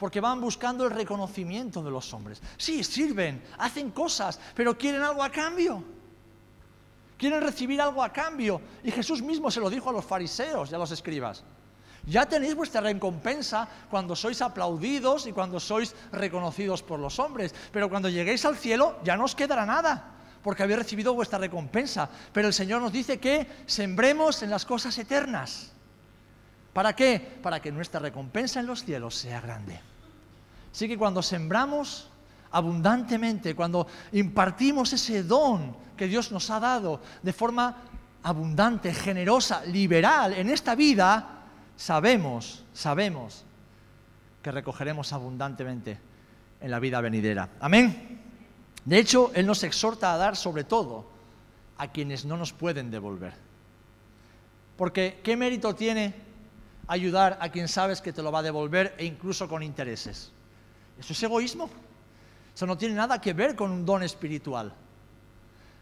porque 0.00 0.18
van 0.18 0.40
buscando 0.40 0.84
el 0.84 0.90
reconocimiento 0.90 1.82
de 1.82 1.90
los 1.90 2.12
hombres. 2.14 2.40
Sí, 2.56 2.82
sirven, 2.82 3.42
hacen 3.58 3.90
cosas, 3.90 4.40
pero 4.54 4.76
quieren 4.76 5.02
algo 5.02 5.22
a 5.22 5.30
cambio. 5.30 5.84
Quieren 7.18 7.42
recibir 7.42 7.82
algo 7.82 8.02
a 8.02 8.10
cambio. 8.10 8.62
Y 8.82 8.90
Jesús 8.90 9.20
mismo 9.20 9.50
se 9.50 9.60
lo 9.60 9.68
dijo 9.68 9.90
a 9.90 9.92
los 9.92 10.06
fariseos 10.06 10.72
y 10.72 10.74
a 10.74 10.78
los 10.78 10.90
escribas. 10.90 11.44
Ya 12.06 12.24
tenéis 12.24 12.54
vuestra 12.54 12.80
recompensa 12.80 13.68
cuando 13.90 14.16
sois 14.16 14.40
aplaudidos 14.40 15.26
y 15.26 15.32
cuando 15.32 15.60
sois 15.60 15.94
reconocidos 16.12 16.82
por 16.82 16.98
los 16.98 17.18
hombres. 17.18 17.54
Pero 17.70 17.90
cuando 17.90 18.08
lleguéis 18.08 18.46
al 18.46 18.56
cielo 18.56 18.98
ya 19.04 19.18
no 19.18 19.24
os 19.24 19.34
quedará 19.34 19.66
nada, 19.66 20.14
porque 20.42 20.62
habéis 20.62 20.78
recibido 20.78 21.12
vuestra 21.12 21.38
recompensa. 21.38 22.08
Pero 22.32 22.48
el 22.48 22.54
Señor 22.54 22.80
nos 22.80 22.90
dice 22.90 23.20
que 23.20 23.46
sembremos 23.66 24.42
en 24.42 24.48
las 24.48 24.64
cosas 24.64 24.96
eternas. 24.96 25.72
¿Para 26.72 26.96
qué? 26.96 27.20
Para 27.42 27.60
que 27.60 27.70
nuestra 27.70 28.00
recompensa 28.00 28.60
en 28.60 28.66
los 28.66 28.82
cielos 28.82 29.14
sea 29.14 29.42
grande. 29.42 29.89
Así 30.72 30.88
que 30.88 30.98
cuando 30.98 31.22
sembramos 31.22 32.08
abundantemente, 32.52 33.54
cuando 33.54 33.86
impartimos 34.12 34.92
ese 34.92 35.22
don 35.22 35.76
que 35.96 36.08
Dios 36.08 36.32
nos 36.32 36.50
ha 36.50 36.60
dado 36.60 37.00
de 37.22 37.32
forma 37.32 37.76
abundante, 38.22 38.92
generosa, 38.92 39.64
liberal 39.64 40.34
en 40.34 40.50
esta 40.50 40.74
vida, 40.74 41.44
sabemos, 41.76 42.64
sabemos 42.72 43.44
que 44.42 44.50
recogeremos 44.50 45.12
abundantemente 45.12 45.98
en 46.60 46.70
la 46.70 46.78
vida 46.78 47.00
venidera. 47.00 47.48
Amén. 47.60 48.20
De 48.84 48.98
hecho, 48.98 49.30
Él 49.34 49.46
nos 49.46 49.62
exhorta 49.62 50.14
a 50.14 50.16
dar 50.16 50.36
sobre 50.36 50.64
todo 50.64 51.10
a 51.78 51.88
quienes 51.88 52.24
no 52.24 52.36
nos 52.36 52.52
pueden 52.52 52.90
devolver. 52.90 53.34
Porque 54.76 55.20
¿qué 55.22 55.36
mérito 55.36 55.74
tiene 55.74 56.14
ayudar 56.86 57.38
a 57.40 57.50
quien 57.50 57.68
sabes 57.68 58.00
que 58.00 58.12
te 58.12 58.22
lo 58.22 58.32
va 58.32 58.40
a 58.40 58.42
devolver 58.42 58.94
e 58.98 59.04
incluso 59.04 59.48
con 59.48 59.62
intereses? 59.62 60.32
Eso 60.98 61.12
es 61.12 61.22
egoísmo. 61.22 61.70
Eso 62.54 62.66
no 62.66 62.76
tiene 62.76 62.94
nada 62.94 63.20
que 63.20 63.32
ver 63.32 63.56
con 63.56 63.70
un 63.70 63.86
don 63.86 64.02
espiritual. 64.02 64.72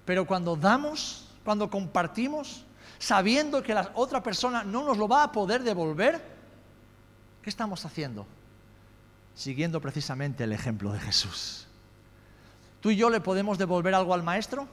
Pero 0.05 0.27
cuando 0.27 0.57
damos, 0.57 1.29
cuando 1.44 1.68
compartimos, 1.68 2.64
sabiendo 2.99 3.62
que 3.62 3.75
la 3.75 3.90
otra 3.94 4.23
persona 4.23 4.62
no 4.62 4.85
nos 4.85 4.97
lo 4.97 5.09
va 5.09 5.25
a 5.25 5.33
poder 5.33 5.62
devolver, 5.62 6.23
¿qué 7.42 7.51
estamos 7.51 7.85
haciendo? 7.85 8.27
Siguiendo 9.35 9.81
precisamente 9.81 10.44
el 10.44 10.53
ejemplo 10.53 10.92
de 10.92 11.01
Jesús. 11.01 11.66
¿Tú 12.81 12.90
y 12.90 12.97
yo 12.97 13.11
le 13.11 13.21
podemos 13.21 13.59
devolver 13.59 13.94
algo 13.94 14.14
al 14.14 14.23
maestro? 14.23 14.68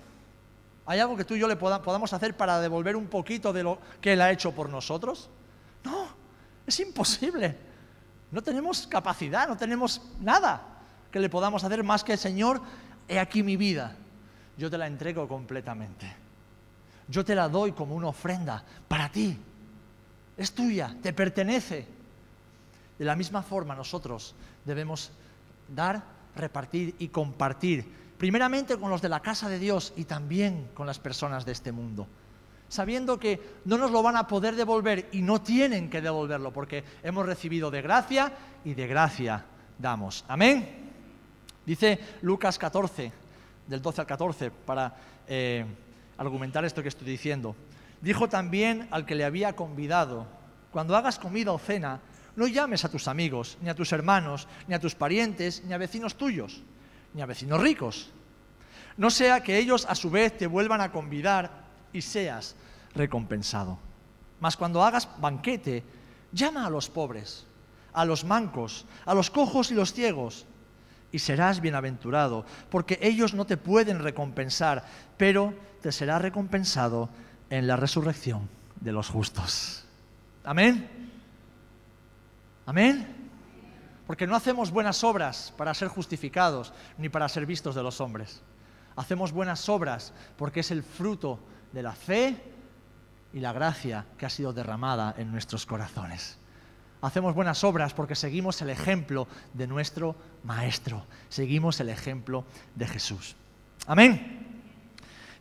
¿Hay 0.86 1.00
algo 1.00 1.18
que 1.18 1.26
tú 1.26 1.34
y 1.34 1.40
yo 1.40 1.48
le 1.48 1.56
podamos 1.56 2.14
hacer 2.14 2.38
para 2.38 2.60
devolver 2.60 2.96
un 2.96 3.08
poquito 3.08 3.52
de 3.52 3.64
lo 3.64 3.80
que 4.00 4.14
él 4.14 4.22
ha 4.22 4.32
hecho 4.32 4.52
por 4.52 4.70
nosotros? 4.70 5.30
No, 5.84 6.08
es 6.68 6.80
imposible. 6.80 7.58
No 8.36 8.44
tenemos 8.44 8.86
capacidad, 8.86 9.48
no 9.48 9.56
tenemos 9.56 10.02
nada 10.20 10.62
que 11.10 11.22
le 11.22 11.30
podamos 11.30 11.64
hacer 11.64 11.82
más 11.86 12.04
que, 12.04 12.18
Señor, 12.18 12.62
he 13.08 13.18
aquí 13.18 13.42
mi 13.42 13.56
vida. 13.56 13.96
Yo 14.58 14.70
te 14.70 14.78
la 14.78 14.88
entrego 14.88 15.26
completamente. 15.26 16.14
Yo 17.08 17.24
te 17.24 17.34
la 17.34 17.48
doy 17.48 17.72
como 17.72 17.96
una 17.96 18.10
ofrenda 18.10 18.62
para 18.90 19.08
ti. 19.10 19.38
Es 20.36 20.52
tuya, 20.52 20.98
te 21.02 21.14
pertenece. 21.14 21.88
De 23.00 23.06
la 23.06 23.16
misma 23.16 23.42
forma 23.42 23.74
nosotros 23.74 24.36
debemos 24.66 25.12
dar, 25.74 26.04
repartir 26.36 26.94
y 27.00 27.08
compartir, 27.08 27.90
primeramente 28.18 28.76
con 28.76 28.90
los 28.90 29.02
de 29.02 29.08
la 29.08 29.22
casa 29.22 29.48
de 29.48 29.60
Dios 29.60 29.94
y 29.96 30.04
también 30.04 30.72
con 30.74 30.86
las 30.86 31.00
personas 31.00 31.46
de 31.46 31.54
este 31.54 31.72
mundo 31.72 32.06
sabiendo 32.68 33.20
que 33.20 33.40
no 33.66 33.78
nos 33.78 33.92
lo 33.92 34.02
van 34.02 34.18
a 34.18 34.28
poder 34.28 34.56
devolver 34.56 35.10
y 35.12 35.22
no 35.22 35.42
tienen 35.42 35.90
que 35.90 36.02
devolverlo 36.02 36.52
porque 36.52 36.84
hemos 37.04 37.26
recibido 37.26 37.72
de 37.72 37.82
gracia 37.82 38.32
y 38.64 38.74
de 38.74 38.88
gracia 38.88 39.46
damos. 39.78 40.26
Amén. 40.28 40.86
Dice 41.66 42.00
Lucas 42.22 42.58
14, 42.58 43.12
del 43.68 43.82
12 43.82 44.02
al 44.02 44.08
14, 44.08 44.52
para 44.52 44.96
eh, 45.28 45.66
argumentar 46.18 46.66
esto 46.66 46.82
que 46.82 46.90
estoy 46.90 47.08
diciendo. 47.08 47.56
Dijo 48.02 48.30
también 48.30 48.88
al 48.92 49.06
que 49.06 49.16
le 49.16 49.26
había 49.26 49.56
convidado, 49.56 50.28
cuando 50.72 50.96
hagas 50.96 51.18
comida 51.18 51.52
o 51.52 51.58
cena, 51.60 52.00
no 52.36 52.48
llames 52.48 52.86
a 52.86 52.90
tus 52.90 53.08
amigos, 53.08 53.58
ni 53.62 53.70
a 53.70 53.76
tus 53.76 53.92
hermanos, 53.94 54.48
ni 54.68 54.76
a 54.76 54.80
tus 54.80 54.94
parientes, 54.94 55.64
ni 55.66 55.74
a 55.74 55.78
vecinos 55.78 56.16
tuyos, 56.16 56.62
ni 57.14 57.22
a 57.22 57.26
vecinos 57.26 57.62
ricos. 57.62 58.12
No 58.98 59.10
sea 59.10 59.42
que 59.42 59.58
ellos 59.58 59.86
a 59.90 59.96
su 59.96 60.10
vez 60.10 60.38
te 60.38 60.48
vuelvan 60.48 60.82
a 60.82 60.92
convidar 60.92 61.65
y 61.96 62.02
seas 62.02 62.56
recompensado. 62.94 63.80
Mas 64.40 64.58
cuando 64.58 64.84
hagas 64.84 65.08
banquete, 65.20 65.84
llama 66.32 66.66
a 66.66 66.70
los 66.70 66.90
pobres, 66.90 67.46
a 67.94 68.06
los 68.06 68.24
mancos, 68.24 68.86
a 69.06 69.14
los 69.14 69.32
cojos 69.32 69.72
y 69.72 69.76
los 69.76 69.94
ciegos, 69.94 70.46
y 71.12 71.20
serás 71.20 71.62
bienaventurado, 71.62 72.46
porque 72.70 73.00
ellos 73.02 73.34
no 73.34 73.46
te 73.46 73.56
pueden 73.56 74.00
recompensar, 74.00 74.84
pero 75.16 75.54
te 75.82 75.94
será 75.94 76.20
recompensado 76.20 77.10
en 77.50 77.68
la 77.68 77.78
resurrección 77.78 78.50
de 78.82 78.92
los 78.92 79.10
justos. 79.10 79.86
Amén. 80.44 80.90
Amén. 82.66 83.08
Porque 84.06 84.28
no 84.28 84.36
hacemos 84.36 84.72
buenas 84.72 85.04
obras 85.04 85.54
para 85.58 85.74
ser 85.74 85.88
justificados 85.88 86.74
ni 86.98 87.08
para 87.08 87.30
ser 87.30 87.46
vistos 87.46 87.76
de 87.76 87.84
los 87.84 88.02
hombres. 88.02 88.42
Hacemos 88.98 89.32
buenas 89.32 89.68
obras 89.70 90.14
porque 90.38 90.60
es 90.60 90.72
el 90.72 90.84
fruto 90.84 91.40
de 91.76 91.84
la 91.84 91.92
fe 91.92 92.38
y 93.34 93.42
la 93.42 93.52
gracia 93.52 94.06
que 94.18 94.26
ha 94.26 94.30
sido 94.30 94.54
derramada 94.54 95.14
en 95.18 95.30
nuestros 95.30 95.66
corazones. 95.66 96.38
Hacemos 97.02 97.36
buenas 97.36 97.66
obras 97.66 97.94
porque 97.94 98.16
seguimos 98.16 98.62
el 98.62 98.70
ejemplo 98.70 99.28
de 99.54 99.68
nuestro 99.68 100.16
Maestro, 100.46 101.06
seguimos 101.28 101.82
el 101.82 101.90
ejemplo 101.90 102.46
de 102.76 102.88
Jesús. 102.88 103.36
Amén. 103.88 104.64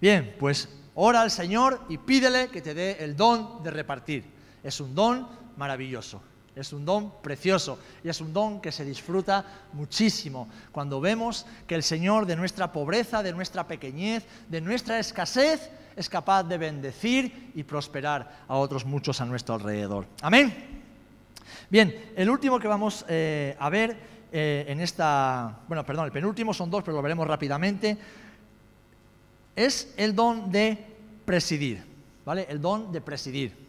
Bien, 0.00 0.34
pues 0.40 0.68
ora 0.96 1.22
al 1.22 1.30
Señor 1.30 1.80
y 1.88 1.98
pídele 1.98 2.48
que 2.48 2.60
te 2.60 2.74
dé 2.74 2.96
el 3.04 3.16
don 3.16 3.62
de 3.62 3.70
repartir. 3.70 4.24
Es 4.64 4.80
un 4.80 4.92
don 4.92 5.28
maravilloso. 5.56 6.20
Es 6.56 6.72
un 6.72 6.84
don 6.84 7.20
precioso 7.20 7.78
y 8.04 8.08
es 8.08 8.20
un 8.20 8.32
don 8.32 8.60
que 8.60 8.70
se 8.70 8.84
disfruta 8.84 9.44
muchísimo 9.72 10.48
cuando 10.70 11.00
vemos 11.00 11.46
que 11.66 11.74
el 11.74 11.82
Señor 11.82 12.26
de 12.26 12.36
nuestra 12.36 12.72
pobreza, 12.72 13.22
de 13.22 13.32
nuestra 13.32 13.66
pequeñez, 13.66 14.24
de 14.48 14.60
nuestra 14.60 14.98
escasez, 14.98 15.70
es 15.96 16.08
capaz 16.08 16.44
de 16.44 16.58
bendecir 16.58 17.52
y 17.54 17.62
prosperar 17.64 18.44
a 18.46 18.56
otros 18.56 18.84
muchos 18.84 19.20
a 19.20 19.24
nuestro 19.24 19.56
alrededor. 19.56 20.06
Amén. 20.22 20.82
Bien, 21.70 22.12
el 22.16 22.30
último 22.30 22.58
que 22.58 22.68
vamos 22.68 23.04
eh, 23.08 23.56
a 23.58 23.68
ver 23.68 23.96
eh, 24.30 24.64
en 24.68 24.80
esta, 24.80 25.60
bueno, 25.66 25.84
perdón, 25.84 26.06
el 26.06 26.12
penúltimo 26.12 26.52
son 26.52 26.70
dos, 26.70 26.82
pero 26.84 26.96
lo 26.96 27.02
veremos 27.02 27.26
rápidamente, 27.26 27.96
es 29.56 29.94
el 29.96 30.14
don 30.14 30.50
de 30.50 30.84
presidir, 31.24 31.84
¿vale? 32.24 32.46
El 32.48 32.60
don 32.60 32.92
de 32.92 33.00
presidir. 33.00 33.63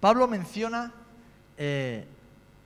Pablo 0.00 0.28
menciona 0.28 0.92
eh, 1.56 2.04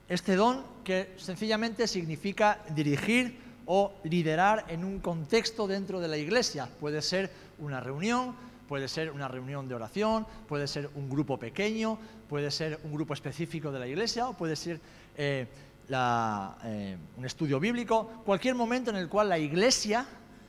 este 0.07 0.35
don 0.35 0.63
que 0.83 1.13
sencillamente 1.17 1.87
significa 1.87 2.59
dirigir 2.75 3.39
o 3.65 3.93
liderar 4.03 4.65
en 4.67 4.83
un 4.83 4.99
contexto 4.99 5.67
dentro 5.67 5.99
de 5.99 6.07
la 6.07 6.17
iglesia. 6.17 6.69
Puede 6.79 7.01
ser 7.01 7.31
una 7.57 7.79
reunión, 7.79 8.35
puede 8.67 8.87
ser 8.87 9.09
una 9.11 9.27
reunión 9.27 9.67
de 9.67 9.75
oración, 9.75 10.27
puede 10.47 10.67
ser 10.67 10.89
un 10.95 11.09
grupo 11.09 11.39
pequeño, 11.39 11.97
puede 12.29 12.51
ser 12.51 12.79
un 12.83 12.93
grupo 12.93 13.13
específico 13.13 13.71
de 13.71 13.79
la 13.79 13.87
iglesia 13.87 14.27
o 14.27 14.33
puede 14.33 14.55
ser 14.55 14.79
eh, 15.17 15.47
eh, 15.89 16.97
un 17.17 17.25
estudio 17.25 17.59
bíblico, 17.59 18.21
cualquier 18.25 18.53
momento 18.53 18.91
en 18.91 18.97
el 18.97 19.09
cual 19.09 19.29
la 19.29 19.39
iglesia, 19.39 20.05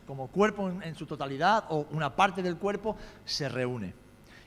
como 0.07 0.29
cuerpo 0.29 0.69
en 0.69 0.95
su 0.95 1.07
totalidad 1.07 1.65
o 1.71 1.87
una 1.93 2.15
parte 2.15 2.43
del 2.43 2.57
cuerpo, 2.57 2.97
se 3.25 3.49
reúne. 3.49 4.04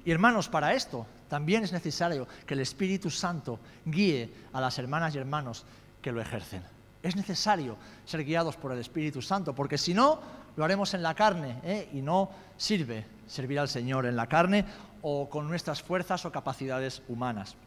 Y 0.08 0.12
hermanos, 0.12 0.48
para 0.48 0.74
esto 0.74 1.06
también 1.28 1.66
es 1.66 1.74
necesario 1.74 2.30
que 2.46 2.54
el 2.54 2.62
Espíritu 2.62 3.10
Santo 3.10 3.60
guíe 3.84 4.32
a 4.54 4.62
las 4.62 4.80
hermanas 4.80 5.14
y 5.14 5.18
hermanos 5.18 5.66
que 6.02 6.14
lo 6.14 6.22
ejercen. 6.22 6.64
Es 7.04 7.18
necesario 7.18 7.76
ser 8.06 8.24
guiados 8.24 8.56
por 8.56 8.72
el 8.72 8.80
Espíritu 8.80 9.22
Santo, 9.22 9.54
porque 9.54 9.78
si 9.78 9.94
no, 9.94 10.22
lo 10.56 10.64
haremos 10.64 10.94
en 10.94 11.04
la 11.04 11.14
carne 11.14 11.60
¿eh? 11.62 11.90
y 11.92 12.02
no 12.02 12.30
sirve 12.56 13.06
servir 13.28 13.60
al 13.60 13.68
Señor 13.68 14.06
en 14.06 14.16
la 14.16 14.28
carne 14.28 14.64
o 15.02 15.30
con 15.30 15.46
nuestras 15.46 15.84
fuerzas 15.84 16.24
o 16.24 16.32
capacidades 16.32 17.02
humanas. 17.10 17.58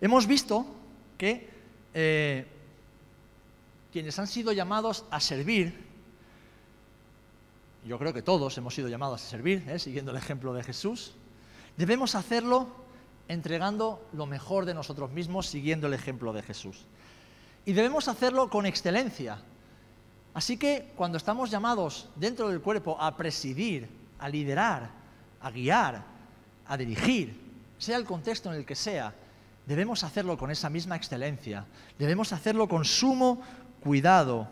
Hemos 0.00 0.26
visto 0.26 0.66
que 1.16 1.48
eh, 1.94 2.48
quienes 3.92 4.18
han 4.18 4.26
sido 4.26 4.50
llamados 4.50 5.04
a 5.12 5.20
servir 5.20 5.85
yo 7.86 7.98
creo 7.98 8.12
que 8.12 8.22
todos 8.22 8.56
hemos 8.58 8.74
sido 8.74 8.88
llamados 8.88 9.22
a 9.22 9.28
servir, 9.28 9.64
¿eh? 9.68 9.78
siguiendo 9.78 10.10
el 10.10 10.16
ejemplo 10.16 10.52
de 10.52 10.62
Jesús, 10.64 11.14
debemos 11.76 12.14
hacerlo 12.14 12.68
entregando 13.28 14.04
lo 14.12 14.26
mejor 14.26 14.64
de 14.64 14.74
nosotros 14.74 15.10
mismos, 15.12 15.46
siguiendo 15.46 15.86
el 15.86 15.94
ejemplo 15.94 16.32
de 16.32 16.42
Jesús. 16.42 16.84
Y 17.64 17.72
debemos 17.72 18.08
hacerlo 18.08 18.50
con 18.50 18.66
excelencia. 18.66 19.38
Así 20.34 20.56
que 20.56 20.92
cuando 20.96 21.16
estamos 21.16 21.50
llamados 21.50 22.08
dentro 22.16 22.48
del 22.48 22.60
cuerpo 22.60 23.00
a 23.00 23.16
presidir, 23.16 23.88
a 24.18 24.28
liderar, 24.28 24.90
a 25.40 25.50
guiar, 25.50 26.02
a 26.66 26.76
dirigir, 26.76 27.40
sea 27.78 27.96
el 27.96 28.04
contexto 28.04 28.52
en 28.52 28.58
el 28.58 28.66
que 28.66 28.74
sea, 28.74 29.14
debemos 29.64 30.04
hacerlo 30.04 30.36
con 30.36 30.50
esa 30.50 30.70
misma 30.70 30.96
excelencia, 30.96 31.64
debemos 31.98 32.32
hacerlo 32.32 32.68
con 32.68 32.84
sumo 32.84 33.40
cuidado 33.80 34.48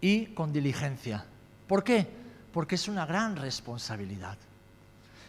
y 0.00 0.26
con 0.26 0.52
diligencia. 0.52 1.24
¿Por 1.66 1.82
qué? 1.82 2.23
Porque 2.54 2.76
es 2.76 2.86
una 2.86 3.04
gran 3.04 3.34
responsabilidad. 3.34 4.38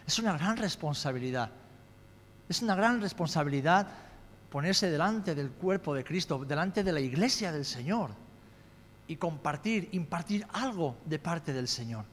Es 0.05 0.19
una 0.19 0.37
gran 0.37 0.57
responsabilidad. 0.57 1.49
Es 2.47 2.61
una 2.61 2.75
gran 2.75 3.01
responsabilidad 3.01 3.87
ponerse 4.51 4.91
delante 4.91 5.33
del 5.33 5.49
cuerpo 5.49 5.95
de 5.95 6.03
Cristo, 6.03 6.45
delante 6.45 6.83
de 6.83 6.93
la 6.93 6.99
iglesia 6.99 7.51
del 7.51 7.65
Señor 7.65 8.11
y 9.07 9.15
compartir, 9.15 9.89
impartir 9.93 10.45
algo 10.53 10.97
de 11.03 11.17
parte 11.17 11.51
del 11.51 11.67
Señor. 11.67 12.05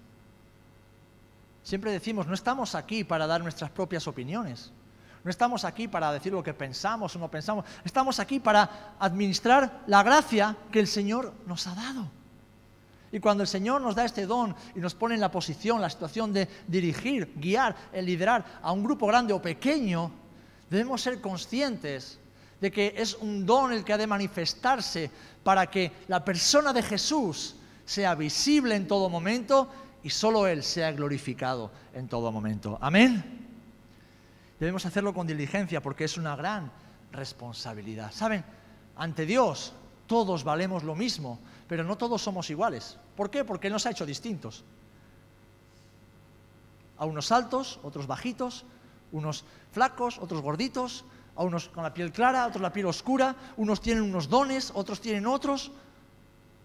Siempre 1.63 1.93
decimos, 1.93 2.27
no 2.27 2.33
estamos 2.33 2.75
aquí 2.75 3.05
para 3.05 3.27
dar 3.27 3.43
nuestras 3.43 3.71
propias 3.71 4.09
opiniones. 4.09 4.73
No 5.23 5.31
estamos 5.31 5.67
aquí 5.67 5.89
para 5.89 6.11
decir 6.11 6.33
lo 6.33 6.43
que 6.43 6.55
pensamos 6.55 7.15
o 7.15 7.19
no 7.19 7.31
pensamos. 7.31 7.67
Estamos 7.85 8.19
aquí 8.19 8.41
para 8.41 8.95
administrar 8.99 9.83
la 9.87 10.03
gracia 10.03 10.57
que 10.73 10.81
el 10.81 10.87
Señor 10.87 11.35
nos 11.47 11.67
ha 11.67 11.75
dado. 11.75 12.22
Y 13.13 13.21
cuando 13.21 13.43
el 13.43 13.49
Señor 13.49 13.83
nos 13.83 13.95
da 13.95 14.07
este 14.07 14.27
don 14.27 14.57
y 14.75 14.81
nos 14.81 14.95
pone 14.95 15.15
en 15.15 15.21
la 15.21 15.31
posición, 15.31 15.81
la 15.81 15.91
situación 15.91 16.33
de 16.33 16.49
dirigir, 16.67 17.35
guiar, 17.37 17.77
liderar 17.93 18.61
a 18.63 18.73
un 18.73 18.83
grupo 18.83 19.07
grande 19.07 19.35
o 19.35 19.43
pequeño, 19.43 20.11
debemos 20.71 21.03
ser 21.03 21.21
conscientes 21.21 22.19
de 22.59 22.73
que 22.73 22.95
es 22.97 23.15
un 23.15 23.45
don 23.45 23.73
el 23.73 23.85
que 23.85 23.93
ha 23.93 23.99
de 23.99 24.07
manifestarse 24.07 25.11
para 25.45 25.67
que 25.67 25.93
la 26.09 26.25
persona 26.25 26.73
de 26.73 26.83
Jesús 26.83 27.57
sea 27.85 28.15
visible 28.15 28.75
en 28.75 28.87
todo 28.87 29.11
momento 29.11 29.69
y 30.03 30.11
solo 30.11 30.47
Él 30.47 30.63
sea 30.63 30.93
glorificado 30.93 31.71
en 31.93 32.09
todo 32.09 32.33
momento. 32.33 32.79
Amén. 32.81 33.43
Debemos 34.59 34.87
hacerlo 34.87 35.13
con 35.13 35.27
diligencia 35.27 35.83
porque 35.83 36.05
es 36.05 36.17
una 36.17 36.35
gran 36.35 36.71
responsabilidad. 37.11 38.11
¿Saben? 38.13 38.45
Ante 38.97 39.27
Dios 39.27 39.75
todos 40.07 40.45
valemos 40.45 40.83
lo 40.83 40.95
mismo, 40.95 41.41
pero 41.73 41.85
no 41.85 41.97
todos 41.97 42.21
somos 42.21 42.51
iguales. 42.51 42.99
¿Por 43.17 43.31
qué? 43.31 43.47
Porque 43.47 43.69
Él 43.69 43.73
nos 43.73 43.87
ha 43.87 43.91
hecho 43.93 44.05
distintos. 44.05 44.63
A 46.99 47.07
unos 47.07 47.33
altos, 47.33 47.81
otros 47.83 48.07
bajitos, 48.07 48.67
unos 49.11 49.47
flacos, 49.71 50.19
otros 50.19 50.43
gorditos, 50.43 51.07
a 51.35 51.45
unos 51.45 51.71
con 51.71 51.83
la 51.83 51.95
piel 51.95 52.13
clara, 52.13 52.47
otros 52.47 52.61
la 52.61 52.75
piel 52.75 52.85
oscura, 52.85 53.35
unos 53.57 53.81
tienen 53.81 54.03
unos 54.03 54.29
dones, 54.29 54.71
otros 54.75 55.01
tienen 55.01 55.27
otros. 55.27 55.73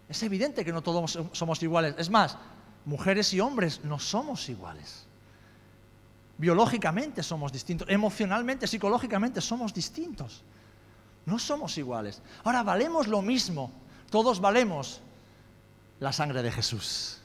Es 0.09 0.21
evidente 0.23 0.65
que 0.65 0.73
no 0.73 0.81
todos 0.83 1.17
somos 1.31 1.63
iguales. 1.63 1.95
Es 1.97 2.09
más, 2.09 2.37
mujeres 2.83 3.33
y 3.33 3.39
hombres 3.39 3.85
no 3.85 3.99
somos 3.99 4.49
iguales. 4.49 5.05
Biológicamente 6.37 7.23
somos 7.23 7.53
distintos, 7.53 7.87
emocionalmente, 7.89 8.67
psicológicamente 8.67 9.39
somos 9.39 9.73
distintos. 9.73 10.43
No 11.25 11.39
somos 11.39 11.77
iguales. 11.77 12.21
Ahora 12.43 12.61
valemos 12.61 13.07
lo 13.07 13.21
mismo, 13.21 13.71
todos 14.09 14.39
valemos 14.39 15.01
la 15.99 16.11
sangre 16.13 16.43
de 16.43 16.51
Jesús. 16.51 17.19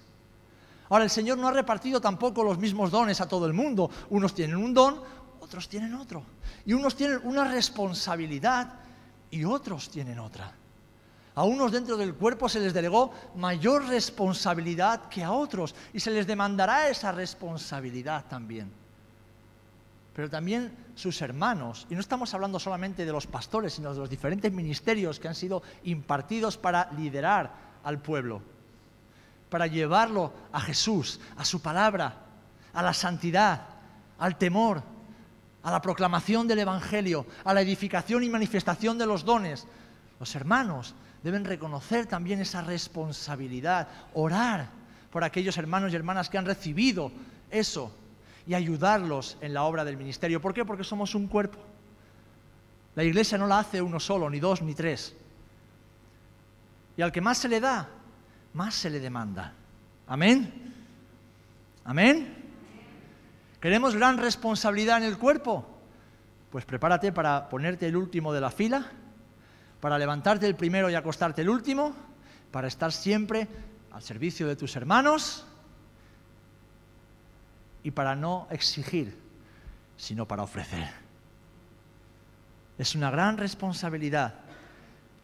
Ahora 0.88 1.04
el 1.04 1.10
Señor 1.10 1.38
no 1.38 1.48
ha 1.48 1.52
repartido 1.52 2.00
tampoco 2.00 2.44
los 2.44 2.58
mismos 2.58 2.90
dones 2.90 3.20
a 3.20 3.28
todo 3.28 3.46
el 3.46 3.54
mundo. 3.54 3.90
Unos 4.10 4.34
tienen 4.34 4.56
un 4.56 4.74
don, 4.74 5.00
otros 5.40 5.68
tienen 5.68 5.94
otro. 5.94 6.22
Y 6.66 6.74
unos 6.74 6.94
tienen 6.94 7.20
una 7.24 7.44
responsabilidad 7.44 8.74
y 9.30 9.44
otros 9.44 9.88
tienen 9.88 10.18
otra. 10.18 10.52
A 11.34 11.44
unos 11.44 11.72
dentro 11.72 11.96
del 11.96 12.14
cuerpo 12.14 12.48
se 12.48 12.60
les 12.60 12.74
delegó 12.74 13.10
mayor 13.36 13.86
responsabilidad 13.86 15.08
que 15.08 15.24
a 15.24 15.32
otros 15.32 15.74
y 15.94 16.00
se 16.00 16.10
les 16.10 16.26
demandará 16.26 16.88
esa 16.88 17.10
responsabilidad 17.10 18.26
también. 18.28 18.81
Pero 20.14 20.28
también 20.28 20.76
sus 20.94 21.22
hermanos, 21.22 21.86
y 21.88 21.94
no 21.94 22.00
estamos 22.00 22.34
hablando 22.34 22.58
solamente 22.58 23.06
de 23.06 23.12
los 23.12 23.26
pastores, 23.26 23.72
sino 23.72 23.92
de 23.94 24.00
los 24.00 24.10
diferentes 24.10 24.52
ministerios 24.52 25.18
que 25.18 25.28
han 25.28 25.34
sido 25.34 25.62
impartidos 25.84 26.58
para 26.58 26.90
liderar 26.92 27.52
al 27.82 28.00
pueblo, 28.00 28.42
para 29.48 29.66
llevarlo 29.66 30.32
a 30.52 30.60
Jesús, 30.60 31.18
a 31.36 31.44
su 31.44 31.62
palabra, 31.62 32.14
a 32.74 32.82
la 32.82 32.92
santidad, 32.92 33.66
al 34.18 34.36
temor, 34.36 34.82
a 35.62 35.70
la 35.70 35.80
proclamación 35.80 36.46
del 36.46 36.58
Evangelio, 36.58 37.26
a 37.44 37.54
la 37.54 37.62
edificación 37.62 38.22
y 38.22 38.28
manifestación 38.28 38.98
de 38.98 39.06
los 39.06 39.24
dones. 39.24 39.66
Los 40.20 40.34
hermanos 40.34 40.94
deben 41.22 41.44
reconocer 41.44 42.06
también 42.06 42.40
esa 42.40 42.60
responsabilidad, 42.60 43.88
orar 44.12 44.68
por 45.10 45.24
aquellos 45.24 45.56
hermanos 45.56 45.92
y 45.92 45.96
hermanas 45.96 46.28
que 46.28 46.38
han 46.38 46.46
recibido 46.46 47.12
eso 47.50 47.94
y 48.46 48.54
ayudarlos 48.54 49.38
en 49.40 49.54
la 49.54 49.64
obra 49.64 49.84
del 49.84 49.96
ministerio. 49.96 50.40
¿Por 50.40 50.54
qué? 50.54 50.64
Porque 50.64 50.84
somos 50.84 51.14
un 51.14 51.28
cuerpo. 51.28 51.58
La 52.94 53.04
iglesia 53.04 53.38
no 53.38 53.46
la 53.46 53.60
hace 53.60 53.80
uno 53.80 54.00
solo, 54.00 54.28
ni 54.28 54.40
dos, 54.40 54.62
ni 54.62 54.74
tres. 54.74 55.16
Y 56.96 57.02
al 57.02 57.12
que 57.12 57.20
más 57.20 57.38
se 57.38 57.48
le 57.48 57.60
da, 57.60 57.88
más 58.54 58.74
se 58.74 58.90
le 58.90 59.00
demanda. 59.00 59.54
Amén. 60.06 60.74
Amén. 61.84 62.36
¿Queremos 63.60 63.94
gran 63.94 64.18
responsabilidad 64.18 64.98
en 64.98 65.04
el 65.04 65.18
cuerpo? 65.18 65.66
Pues 66.50 66.64
prepárate 66.64 67.12
para 67.12 67.48
ponerte 67.48 67.86
el 67.86 67.96
último 67.96 68.32
de 68.32 68.40
la 68.40 68.50
fila, 68.50 68.90
para 69.80 69.98
levantarte 69.98 70.46
el 70.46 70.54
primero 70.54 70.90
y 70.90 70.94
acostarte 70.94 71.42
el 71.42 71.48
último, 71.48 71.94
para 72.50 72.68
estar 72.68 72.92
siempre 72.92 73.48
al 73.92 74.02
servicio 74.02 74.46
de 74.46 74.56
tus 74.56 74.76
hermanos 74.76 75.46
y 77.82 77.90
para 77.90 78.14
no 78.14 78.46
exigir, 78.50 79.16
sino 79.96 80.26
para 80.26 80.42
ofrecer. 80.42 80.88
Es 82.78 82.94
una 82.94 83.10
gran 83.10 83.36
responsabilidad 83.36 84.34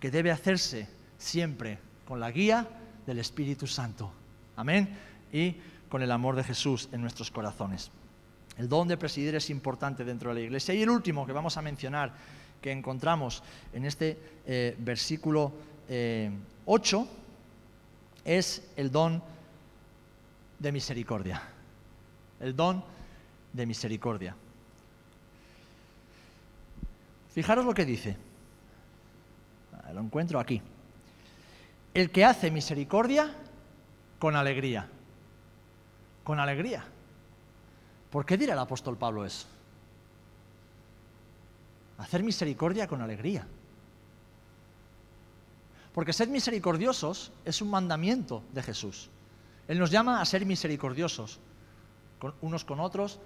que 0.01 0.11
debe 0.11 0.31
hacerse 0.31 0.89
siempre 1.19 1.79
con 2.07 2.21
la 2.21 2.31
guía 2.31 2.67
del 3.07 3.19
Espíritu 3.19 3.67
Santo. 3.67 4.13
Amén. 4.57 4.97
Y 5.33 5.57
con 5.89 6.03
el 6.03 6.11
amor 6.11 6.37
de 6.37 6.45
Jesús 6.45 6.89
en 6.93 7.01
nuestros 7.01 7.31
corazones. 7.31 7.91
El 8.57 8.69
don 8.69 8.89
de 8.89 8.97
presidir 8.97 9.35
es 9.35 9.51
importante 9.51 10.05
dentro 10.05 10.31
de 10.31 10.41
la 10.41 10.47
iglesia. 10.47 10.75
Y 10.75 10.83
el 10.83 10.91
último 10.91 11.27
que 11.27 11.33
vamos 11.33 11.57
a 11.57 11.63
mencionar, 11.63 12.13
que 12.61 12.73
encontramos 12.73 13.43
en 13.73 13.85
este 13.85 14.19
eh, 14.47 14.77
versículo 14.79 15.53
8, 15.87 15.89
eh, 15.89 17.07
es 18.25 18.63
el 18.77 18.91
don 18.91 19.23
de 20.59 20.73
misericordia. 20.73 21.43
El 22.41 22.55
don 22.55 22.83
de 23.53 23.67
misericordia. 23.67 24.35
Fijaros 27.33 27.65
lo 27.65 27.75
que 27.75 27.85
dice. 27.85 28.17
Ah, 29.73 29.93
lo 29.93 30.01
encuentro 30.01 30.41
aquí. 30.41 30.61
El 31.95 32.11
que 32.11 32.25
hace 32.25 32.51
misericordia 32.51 33.33
con 34.19 34.37
alegría. 34.37 34.89
Con 36.25 36.41
alegría. 36.41 36.85
¿Por 38.11 38.25
qué 38.25 38.37
dirá 38.37 38.55
el 38.55 38.59
apóstol 38.59 38.97
Pablo 38.97 39.25
eso? 39.25 39.47
Hacer 41.99 42.23
misericordia 42.23 42.87
con 42.87 43.03
alegría. 43.03 43.47
Porque 45.93 46.13
ser 46.13 46.29
misericordiosos 46.29 47.33
es 47.45 47.61
un 47.61 47.71
mandamiento 47.71 48.43
de 48.53 48.63
Jesús. 48.63 49.11
Él 49.67 49.79
nos 49.79 49.91
llama 49.91 50.21
a 50.21 50.25
ser 50.25 50.47
misericordiosos, 50.47 51.41
unos 52.41 52.65
con 52.65 52.81
otros 52.81 53.19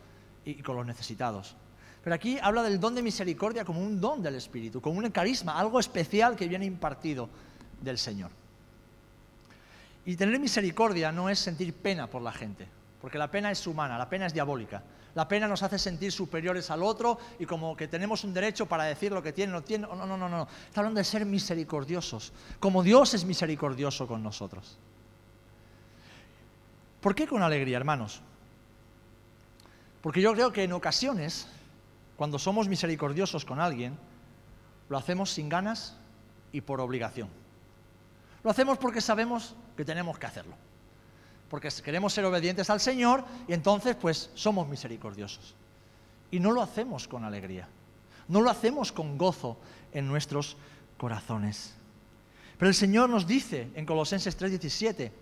y 0.45 0.63
con 0.63 0.77
los 0.77 0.87
necesitados. 0.87 1.57
Pero 2.03 2.15
aquí 2.15 2.39
habla 2.43 2.63
del 2.63 2.81
don 2.81 2.95
de 2.95 3.03
misericordia 3.03 3.65
como 3.65 3.81
un 3.81 4.01
don 4.01 4.23
del 4.23 4.35
Espíritu, 4.35 4.81
como 4.81 4.99
un 4.99 5.11
carisma, 5.11 5.59
algo 5.59 5.79
especial 5.79 6.35
que 6.35 6.49
viene 6.49 6.67
impartido 6.67 7.29
del 7.81 7.99
Señor. 7.99 8.31
Y 10.05 10.17
tener 10.17 10.39
misericordia 10.41 11.13
no 11.13 11.29
es 11.29 11.39
sentir 11.39 11.73
pena 11.75 12.09
por 12.09 12.23
la 12.23 12.33
gente, 12.33 12.67
porque 13.01 13.19
la 13.19 13.31
pena 13.31 13.53
es 13.53 13.65
humana, 13.67 13.97
la 13.97 14.09
pena 14.09 14.27
es 14.27 14.35
diabólica. 14.35 14.83
La 15.15 15.29
pena 15.29 15.47
nos 15.47 15.63
hace 15.63 15.79
sentir 15.79 16.11
superiores 16.11 16.71
al 16.71 16.83
otro 16.83 17.19
y 17.39 17.45
como 17.45 17.77
que 17.77 17.87
tenemos 17.87 18.25
un 18.25 18.33
derecho 18.33 18.65
para 18.65 18.85
decir 18.85 19.13
lo 19.13 19.23
que 19.23 19.33
tiene, 19.33 19.53
no 19.53 19.63
tiene. 19.63 19.87
No, 19.87 20.07
no, 20.07 20.17
no, 20.17 20.29
no. 20.29 20.49
Está 20.67 20.81
hablando 20.81 20.99
de 20.99 21.05
ser 21.05 21.27
misericordiosos, 21.27 22.33
como 22.59 22.83
Dios 22.83 23.13
es 23.13 23.25
misericordioso 23.25 24.07
con 24.07 24.23
nosotros. 24.23 24.79
¿Por 27.03 27.15
qué 27.15 27.27
con 27.27 27.43
alegría, 27.43 27.77
hermanos? 27.77 28.23
Porque 30.03 30.21
yo 30.21 30.35
creo 30.35 30.53
que 30.53 30.65
en 30.65 30.73
ocasiones, 30.73 31.49
cuando 32.17 32.39
somos 32.39 32.69
misericordiosos 32.69 33.45
con 33.45 33.61
alguien, 33.61 33.97
lo 34.89 34.99
hacemos 34.99 35.31
sin 35.31 35.49
ganas 35.49 35.97
y 36.53 36.61
por 36.61 36.81
obligación. 36.81 37.29
Lo 38.45 38.51
hacemos 38.51 38.77
porque 38.77 39.01
sabemos 39.01 39.55
que 39.77 39.85
tenemos 39.85 40.19
que 40.19 40.27
hacerlo 40.27 40.55
porque 41.53 41.69
queremos 41.85 42.15
ser 42.15 42.25
obedientes 42.25 42.71
al 42.71 42.81
Señor 42.81 43.23
y 43.47 43.53
entonces 43.53 43.95
pues 43.95 44.31
somos 44.33 44.67
misericordiosos. 44.69 45.55
Y 46.31 46.41
no 46.41 46.51
lo 46.51 46.63
hacemos 46.63 47.07
con 47.07 47.27
alegría, 47.27 47.69
no 48.29 48.41
lo 48.41 48.49
hacemos 48.49 48.91
con 48.91 49.19
gozo 49.19 49.59
en 49.93 50.09
nuestros 50.09 50.57
corazones. 50.97 51.75
Pero 52.57 52.71
el 52.71 52.75
Señor 52.75 53.11
nos 53.11 53.27
dice 53.27 53.69
en 53.75 53.85
Colosenses 53.85 54.35
3:17 54.41 55.13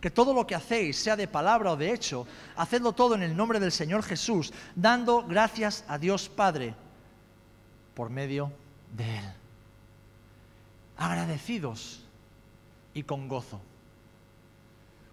que 0.00 0.10
todo 0.10 0.32
lo 0.32 0.46
que 0.46 0.54
hacéis, 0.54 0.96
sea 0.96 1.16
de 1.16 1.26
palabra 1.26 1.72
o 1.72 1.76
de 1.76 1.92
hecho, 1.92 2.26
hacedlo 2.56 2.92
todo 2.92 3.14
en 3.14 3.22
el 3.22 3.36
nombre 3.36 3.58
del 3.58 3.72
Señor 3.72 4.02
Jesús, 4.02 4.52
dando 4.74 5.26
gracias 5.26 5.84
a 5.88 5.98
Dios 5.98 6.28
Padre 6.28 6.74
por 7.94 8.10
medio 8.10 8.52
de 8.96 9.18
Él. 9.18 9.24
Agradecidos 10.96 12.04
y 12.94 13.02
con 13.02 13.28
gozo. 13.28 13.60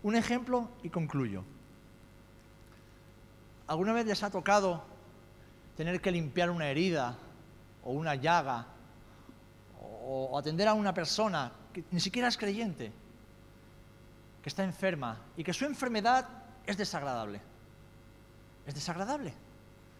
Un 0.03 0.15
ejemplo 0.15 0.69
y 0.83 0.89
concluyo. 0.89 1.43
¿Alguna 3.67 3.93
vez 3.93 4.05
les 4.05 4.21
ha 4.21 4.29
tocado 4.29 4.83
tener 5.75 5.99
que 5.99 6.11
limpiar 6.11 6.49
una 6.49 6.67
herida 6.67 7.17
o 7.83 7.91
una 7.91 8.15
llaga 8.15 8.67
o, 9.81 10.37
atender 10.37 10.67
a 10.67 10.73
una 10.73 10.93
persona 10.93 11.51
que 11.73 11.83
ni 11.91 11.99
siquiera 11.99 12.27
es 12.27 12.37
creyente, 12.37 12.91
que 14.45 14.49
está 14.49 14.63
enferma 14.63 15.17
y 15.35 15.43
que 15.43 15.55
su 15.55 15.65
enfermedad 15.65 16.29
es 16.67 16.77
desagradable? 16.77 17.41
Es 18.67 18.75
desagradable. 18.75 19.33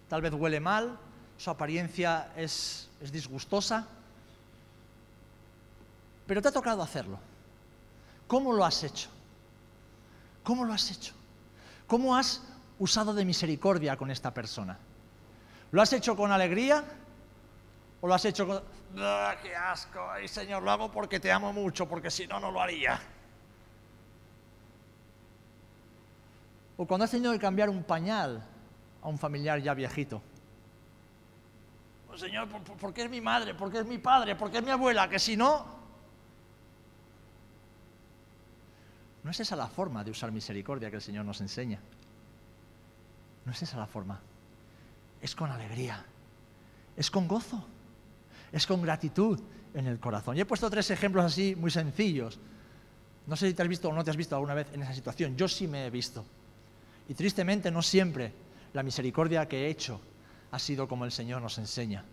Tal 0.08 0.22
vez 0.22 0.32
huele 0.36 0.60
mal, 0.60 1.00
su 1.36 1.50
apariencia 1.50 2.32
es, 2.38 2.88
es 3.02 3.12
disgustosa, 3.12 3.88
pero 6.28 6.44
te 6.44 6.50
ha 6.50 6.52
tocado 6.52 6.84
hacerlo. 6.84 7.18
¿Cómo 8.28 8.54
lo 8.54 8.64
has 8.64 8.84
hecho? 8.84 9.10
¿Cómo 10.44 10.64
lo 10.64 10.74
has 10.74 10.92
hecho? 10.92 11.16
¿Cómo 11.88 12.16
has 12.16 12.44
usado 12.78 13.16
de 13.16 13.26
misericordia 13.26 13.98
con 13.98 14.12
esta 14.12 14.32
persona? 14.32 14.78
¿Lo 15.72 15.82
has 15.82 15.92
hecho 15.92 16.16
con 16.16 16.32
alegría? 16.32 16.84
¿O 18.00 18.08
lo 18.08 18.14
has 18.14 18.26
hecho 18.26 18.46
con... 18.46 18.62
¡Ah, 19.00 19.38
¡Qué 19.42 19.56
asco! 19.56 20.08
Ay, 20.08 20.28
Señor, 20.28 20.62
lo 20.62 20.70
hago 20.70 20.92
porque 20.92 21.20
te 21.20 21.32
amo 21.32 21.52
mucho, 21.52 21.90
porque 21.90 22.12
si 22.12 22.28
no, 22.28 22.40
no 22.40 22.52
lo 22.52 22.62
haría. 22.62 23.02
O 26.78 26.86
cuando 26.86 27.06
has 27.06 27.12
tenido 27.12 27.32
que 27.32 27.40
cambiar 27.40 27.70
un 27.70 27.84
pañal 27.84 28.44
a 29.02 29.08
un 29.08 29.18
familiar 29.18 29.62
ya 29.62 29.74
viejito. 29.74 30.22
Oh, 32.12 32.18
señor, 32.18 32.48
¿por, 32.48 32.94
qué 32.94 33.04
es 33.04 33.10
mi 33.10 33.22
madre? 33.22 33.54
¿Por 33.54 33.72
qué 33.72 33.80
es 33.80 33.86
mi 33.86 33.98
padre? 33.98 34.36
¿Por 34.36 34.52
qué 34.52 34.58
es 34.58 34.64
mi 34.64 34.72
abuela? 34.72 35.10
Que 35.10 35.20
si 35.20 35.36
no, 35.38 35.76
No 39.26 39.32
es 39.32 39.40
esa 39.40 39.56
la 39.56 39.68
forma 39.68 40.04
de 40.04 40.12
usar 40.12 40.32
misericordia 40.32 40.92
que 40.92 40.98
el 40.98 41.02
Señor 41.02 41.26
nos 41.26 41.42
enseña. 41.42 41.80
No 43.44 43.52
es 43.52 43.60
esa 43.60 43.76
la 43.76 43.88
forma. 43.88 44.20
Es 45.20 45.34
con 45.34 45.50
alegría. 45.50 46.06
Es 46.96 47.10
con 47.10 47.28
gozo. 47.28 47.66
Es 48.52 48.68
con 48.68 48.84
gratitud 48.84 49.42
en 49.74 49.88
el 49.88 50.00
corazón. 50.00 50.38
Y 50.38 50.42
he 50.42 50.46
puesto 50.46 50.70
tres 50.70 50.92
ejemplos 50.92 51.26
así 51.26 51.56
muy 51.56 51.72
sencillos. 51.72 52.38
No 53.26 53.36
sé 53.36 53.48
si 53.48 53.56
te 53.56 53.64
has 53.64 53.68
visto 53.68 53.90
o 53.90 53.94
no 53.94 54.04
te 54.04 54.12
has 54.12 54.16
visto 54.16 54.36
alguna 54.36 54.54
vez 54.54 54.68
en 54.74 54.84
esa 54.84 54.94
situación. 54.94 55.36
Yo 55.36 55.48
sí 55.48 55.68
me 55.68 55.88
he 55.88 55.90
visto. 55.90 56.24
Y 57.08 57.14
tristemente 57.14 57.72
no 57.72 57.82
siempre 57.82 58.32
la 58.74 58.84
misericordia 58.84 59.48
que 59.48 59.66
he 59.66 59.70
hecho 59.70 60.02
ha 60.52 60.60
sido 60.60 60.88
como 60.88 61.06
el 61.06 61.12
Señor 61.12 61.42
nos 61.42 61.58
enseña. 61.58 62.04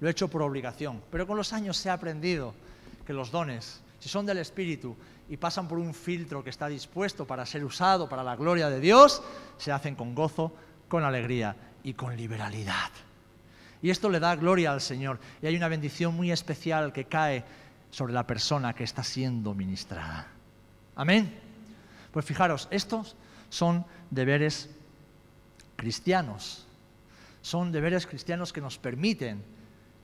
Lo 0.00 0.08
he 0.08 0.10
hecho 0.10 0.28
por 0.28 0.42
obligación. 0.42 1.02
Pero 1.10 1.26
con 1.26 1.36
los 1.36 1.52
años 1.52 1.76
ha 1.90 1.94
aprendido 1.94 2.54
que 3.06 3.12
los 3.12 3.30
dones, 3.30 3.80
si 3.98 4.08
son 4.08 4.26
del 4.26 4.38
Espíritu 4.38 4.96
y 5.28 5.36
pasan 5.36 5.68
por 5.68 5.78
un 5.78 5.94
filtro 5.94 6.42
que 6.42 6.50
está 6.50 6.68
dispuesto 6.68 7.26
para 7.26 7.46
ser 7.46 7.64
usado 7.64 8.08
para 8.08 8.24
la 8.24 8.36
gloria 8.36 8.68
de 8.68 8.80
Dios, 8.80 9.22
se 9.58 9.72
hacen 9.72 9.94
con 9.94 10.14
gozo, 10.14 10.52
con 10.88 11.04
alegría 11.04 11.54
y 11.82 11.94
con 11.94 12.16
liberalidad. 12.16 12.90
Y 13.82 13.90
esto 13.90 14.10
le 14.10 14.20
da 14.20 14.36
gloria 14.36 14.72
al 14.72 14.80
Señor. 14.80 15.18
Y 15.40 15.46
hay 15.46 15.56
una 15.56 15.68
bendición 15.68 16.14
muy 16.14 16.32
especial 16.32 16.92
que 16.92 17.04
cae 17.04 17.44
sobre 17.90 18.12
la 18.12 18.26
persona 18.26 18.74
que 18.74 18.84
está 18.84 19.02
siendo 19.02 19.54
ministrada. 19.54 20.28
Amén. 20.96 21.38
Pues 22.12 22.24
fijaros, 22.24 22.68
estos 22.70 23.16
son 23.50 23.84
deberes 24.10 24.70
cristianos. 25.76 26.66
Son 27.42 27.72
deberes 27.72 28.06
cristianos 28.06 28.52
que 28.52 28.60
nos 28.60 28.78
permiten 28.78 29.44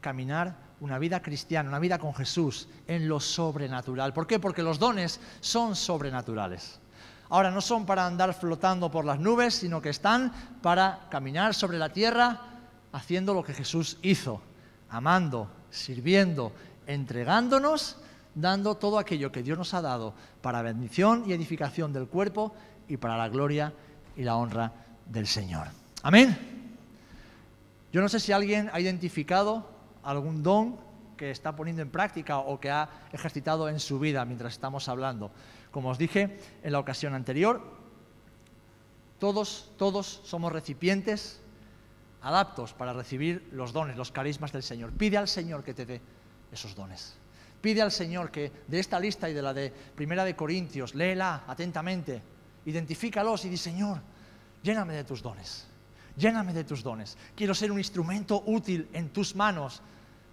caminar 0.00 0.56
una 0.80 0.98
vida 0.98 1.22
cristiana, 1.22 1.68
una 1.68 1.78
vida 1.78 1.98
con 1.98 2.14
Jesús 2.14 2.68
en 2.86 3.08
lo 3.08 3.20
sobrenatural. 3.20 4.12
¿Por 4.12 4.26
qué? 4.26 4.38
Porque 4.38 4.62
los 4.62 4.78
dones 4.78 5.20
son 5.40 5.74
sobrenaturales. 5.74 6.80
Ahora 7.28 7.50
no 7.50 7.60
son 7.60 7.86
para 7.86 8.06
andar 8.06 8.34
flotando 8.34 8.90
por 8.90 9.04
las 9.04 9.18
nubes, 9.18 9.54
sino 9.54 9.80
que 9.80 9.88
están 9.88 10.32
para 10.62 11.08
caminar 11.10 11.54
sobre 11.54 11.78
la 11.78 11.88
tierra 11.88 12.40
haciendo 12.92 13.34
lo 13.34 13.42
que 13.42 13.52
Jesús 13.52 13.98
hizo, 14.02 14.40
amando, 14.88 15.50
sirviendo, 15.70 16.52
entregándonos, 16.86 17.96
dando 18.34 18.76
todo 18.76 18.98
aquello 18.98 19.32
que 19.32 19.42
Dios 19.42 19.58
nos 19.58 19.74
ha 19.74 19.82
dado 19.82 20.14
para 20.40 20.62
bendición 20.62 21.24
y 21.26 21.32
edificación 21.32 21.92
del 21.92 22.06
cuerpo 22.06 22.54
y 22.88 22.96
para 22.96 23.16
la 23.16 23.28
gloria 23.28 23.72
y 24.16 24.22
la 24.22 24.36
honra 24.36 24.72
del 25.06 25.26
Señor. 25.26 25.68
Amén. 26.02 26.36
Yo 27.92 28.00
no 28.00 28.08
sé 28.08 28.20
si 28.20 28.32
alguien 28.32 28.70
ha 28.72 28.80
identificado 28.80 29.68
algún 30.02 30.42
don 30.42 30.78
que 31.16 31.30
está 31.30 31.56
poniendo 31.56 31.82
en 31.82 31.90
práctica 31.90 32.38
o 32.38 32.60
que 32.60 32.70
ha 32.70 32.88
ejercitado 33.12 33.68
en 33.68 33.80
su 33.80 33.98
vida 33.98 34.24
mientras 34.24 34.52
estamos 34.52 34.88
hablando. 34.88 35.30
Como 35.70 35.88
os 35.88 35.98
dije 35.98 36.38
en 36.62 36.72
la 36.72 36.78
ocasión 36.78 37.14
anterior, 37.14 37.62
todos, 39.18 39.72
todos 39.78 40.20
somos 40.24 40.52
recipientes 40.52 41.40
adaptos 42.22 42.74
para 42.74 42.92
recibir 42.92 43.48
los 43.52 43.72
dones, 43.72 43.96
los 43.96 44.12
carismas 44.12 44.52
del 44.52 44.62
Señor. 44.62 44.92
Pide 44.92 45.16
al 45.16 45.28
Señor 45.28 45.64
que 45.64 45.74
te 45.74 45.86
dé 45.86 46.00
esos 46.52 46.74
dones. 46.74 47.16
Pide 47.60 47.82
al 47.82 47.92
Señor 47.92 48.30
que 48.30 48.52
de 48.68 48.78
esta 48.78 49.00
lista 49.00 49.30
y 49.30 49.34
de 49.34 49.42
la 49.42 49.54
de 49.54 49.70
Primera 49.70 50.24
de 50.24 50.36
Corintios, 50.36 50.94
léela 50.94 51.44
atentamente, 51.46 52.22
identifícalos 52.66 53.44
y 53.44 53.48
di, 53.48 53.56
Señor, 53.56 54.00
lléname 54.62 54.94
de 54.94 55.04
tus 55.04 55.22
dones, 55.22 55.66
lléname 56.16 56.52
de 56.52 56.64
tus 56.64 56.82
dones. 56.82 57.16
Quiero 57.34 57.54
ser 57.54 57.72
un 57.72 57.78
instrumento 57.78 58.42
útil 58.46 58.88
en 58.92 59.08
tus 59.10 59.34
manos 59.34 59.80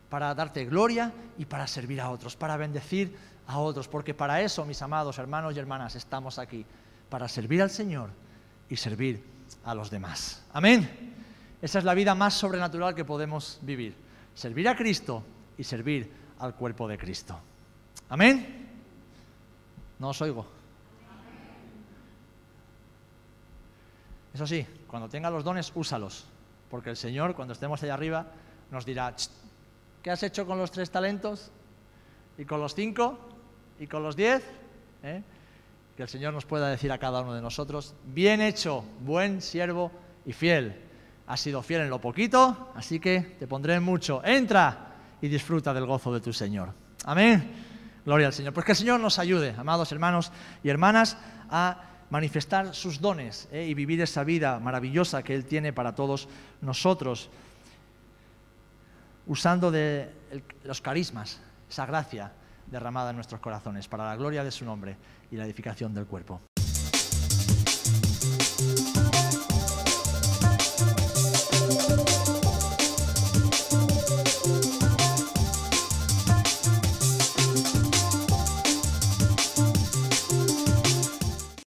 para 0.10 0.34
darte 0.36 0.66
gloria 0.66 1.12
y 1.38 1.46
para 1.46 1.68
servir 1.68 2.02
a 2.02 2.10
otros, 2.10 2.36
para 2.36 2.58
bendecir 2.58 3.16
a 3.48 3.60
otros, 3.60 3.88
porque 3.88 4.14
para 4.14 4.42
eso, 4.42 4.66
mis 4.66 4.82
amados 4.82 5.18
hermanos 5.18 5.56
y 5.56 5.60
hermanas, 5.60 5.96
estamos 5.96 6.40
aquí, 6.40 6.66
para 7.10 7.28
servir 7.28 7.62
al 7.62 7.70
Señor 7.70 8.10
y 8.70 8.76
servir 8.76 9.24
a 9.64 9.76
los 9.76 9.90
demás. 9.90 10.44
Amén. 10.54 11.14
Esa 11.62 11.80
es 11.80 11.86
la 11.86 11.94
vida 11.94 12.16
más 12.16 12.34
sobrenatural 12.34 12.96
que 12.96 13.06
podemos 13.06 13.60
vivir, 13.62 13.96
servir 14.34 14.68
a 14.68 14.76
Cristo 14.76 15.24
y 15.58 15.64
servir 15.64 16.12
al 16.40 16.56
cuerpo 16.56 16.88
de 16.88 16.98
Cristo. 16.98 17.40
Amén. 18.10 18.70
No 20.00 20.10
os 20.10 20.22
oigo. 20.22 20.63
Eso 24.34 24.48
sí, 24.48 24.66
cuando 24.88 25.10
tenga 25.10 25.30
los 25.30 25.44
dones, 25.44 25.72
úsalos, 25.76 26.26
porque 26.70 26.90
el 26.90 26.98
Señor, 26.98 27.36
cuando 27.36 27.54
estemos 27.54 27.82
allá 27.84 27.94
arriba, 27.94 28.26
nos 28.72 28.86
dirá, 28.86 29.14
¿Qué 30.04 30.12
has 30.12 30.22
hecho 30.22 30.46
con 30.46 30.58
los 30.58 30.70
tres 30.70 30.92
talentos? 30.92 31.50
¿Y 32.38 32.44
con 32.44 32.60
los 32.60 32.76
cinco? 32.76 33.18
¿Y 33.80 33.88
con 33.88 34.04
los 34.04 34.18
diez? 34.18 34.44
¿Eh? 35.02 35.24
Que 35.96 36.04
el 36.04 36.10
Señor 36.10 36.34
nos 36.34 36.46
pueda 36.46 36.68
decir 36.68 36.92
a 36.92 36.98
cada 36.98 37.22
uno 37.22 37.34
de 37.34 37.42
nosotros, 37.42 37.96
bien 38.04 38.42
hecho, 38.42 38.84
buen 39.00 39.42
siervo 39.42 39.92
y 40.26 40.34
fiel. 40.34 40.76
Has 41.26 41.40
sido 41.40 41.62
fiel 41.62 41.82
en 41.82 41.90
lo 41.90 42.02
poquito, 42.02 42.74
así 42.76 43.00
que 43.00 43.38
te 43.40 43.48
pondré 43.48 43.76
en 43.76 43.84
mucho. 43.84 44.22
Entra 44.26 44.94
y 45.22 45.30
disfruta 45.30 45.74
del 45.74 45.86
gozo 45.86 46.14
de 46.14 46.20
tu 46.20 46.34
Señor. 46.34 46.74
Amén. 47.06 47.54
Gloria 48.04 48.28
al 48.28 48.34
Señor. 48.34 48.54
Pues 48.54 48.66
que 48.66 48.74
el 48.74 48.78
Señor 48.78 49.00
nos 49.00 49.20
ayude, 49.20 49.56
amados 49.58 49.90
hermanos 49.94 50.34
y 50.64 50.70
hermanas, 50.70 51.16
a 51.50 51.82
manifestar 52.14 52.76
sus 52.76 53.02
dones 53.02 53.48
¿eh? 53.52 53.66
y 53.66 53.74
vivir 53.74 54.00
esa 54.00 54.24
vida 54.24 54.60
maravillosa 54.60 55.24
que 55.24 55.34
Él 55.34 55.46
tiene 55.46 55.74
para 55.74 55.96
todos 55.96 56.30
nosotros 56.62 57.32
usando 59.26 59.72
de 59.72 60.14
los 60.64 60.80
carismas, 60.80 61.42
esa 61.68 61.88
gracia 61.88 62.32
derramada 62.68 63.10
en 63.10 63.16
nuestros 63.16 63.42
corazones, 63.42 63.88
para 63.88 64.06
la 64.06 64.16
gloria 64.16 64.44
de 64.44 64.52
su 64.52 64.64
nombre 64.64 64.96
y 65.32 65.38
la 65.38 65.46
edificación 65.46 65.92
del 65.96 66.06
cuerpo. 66.06 66.40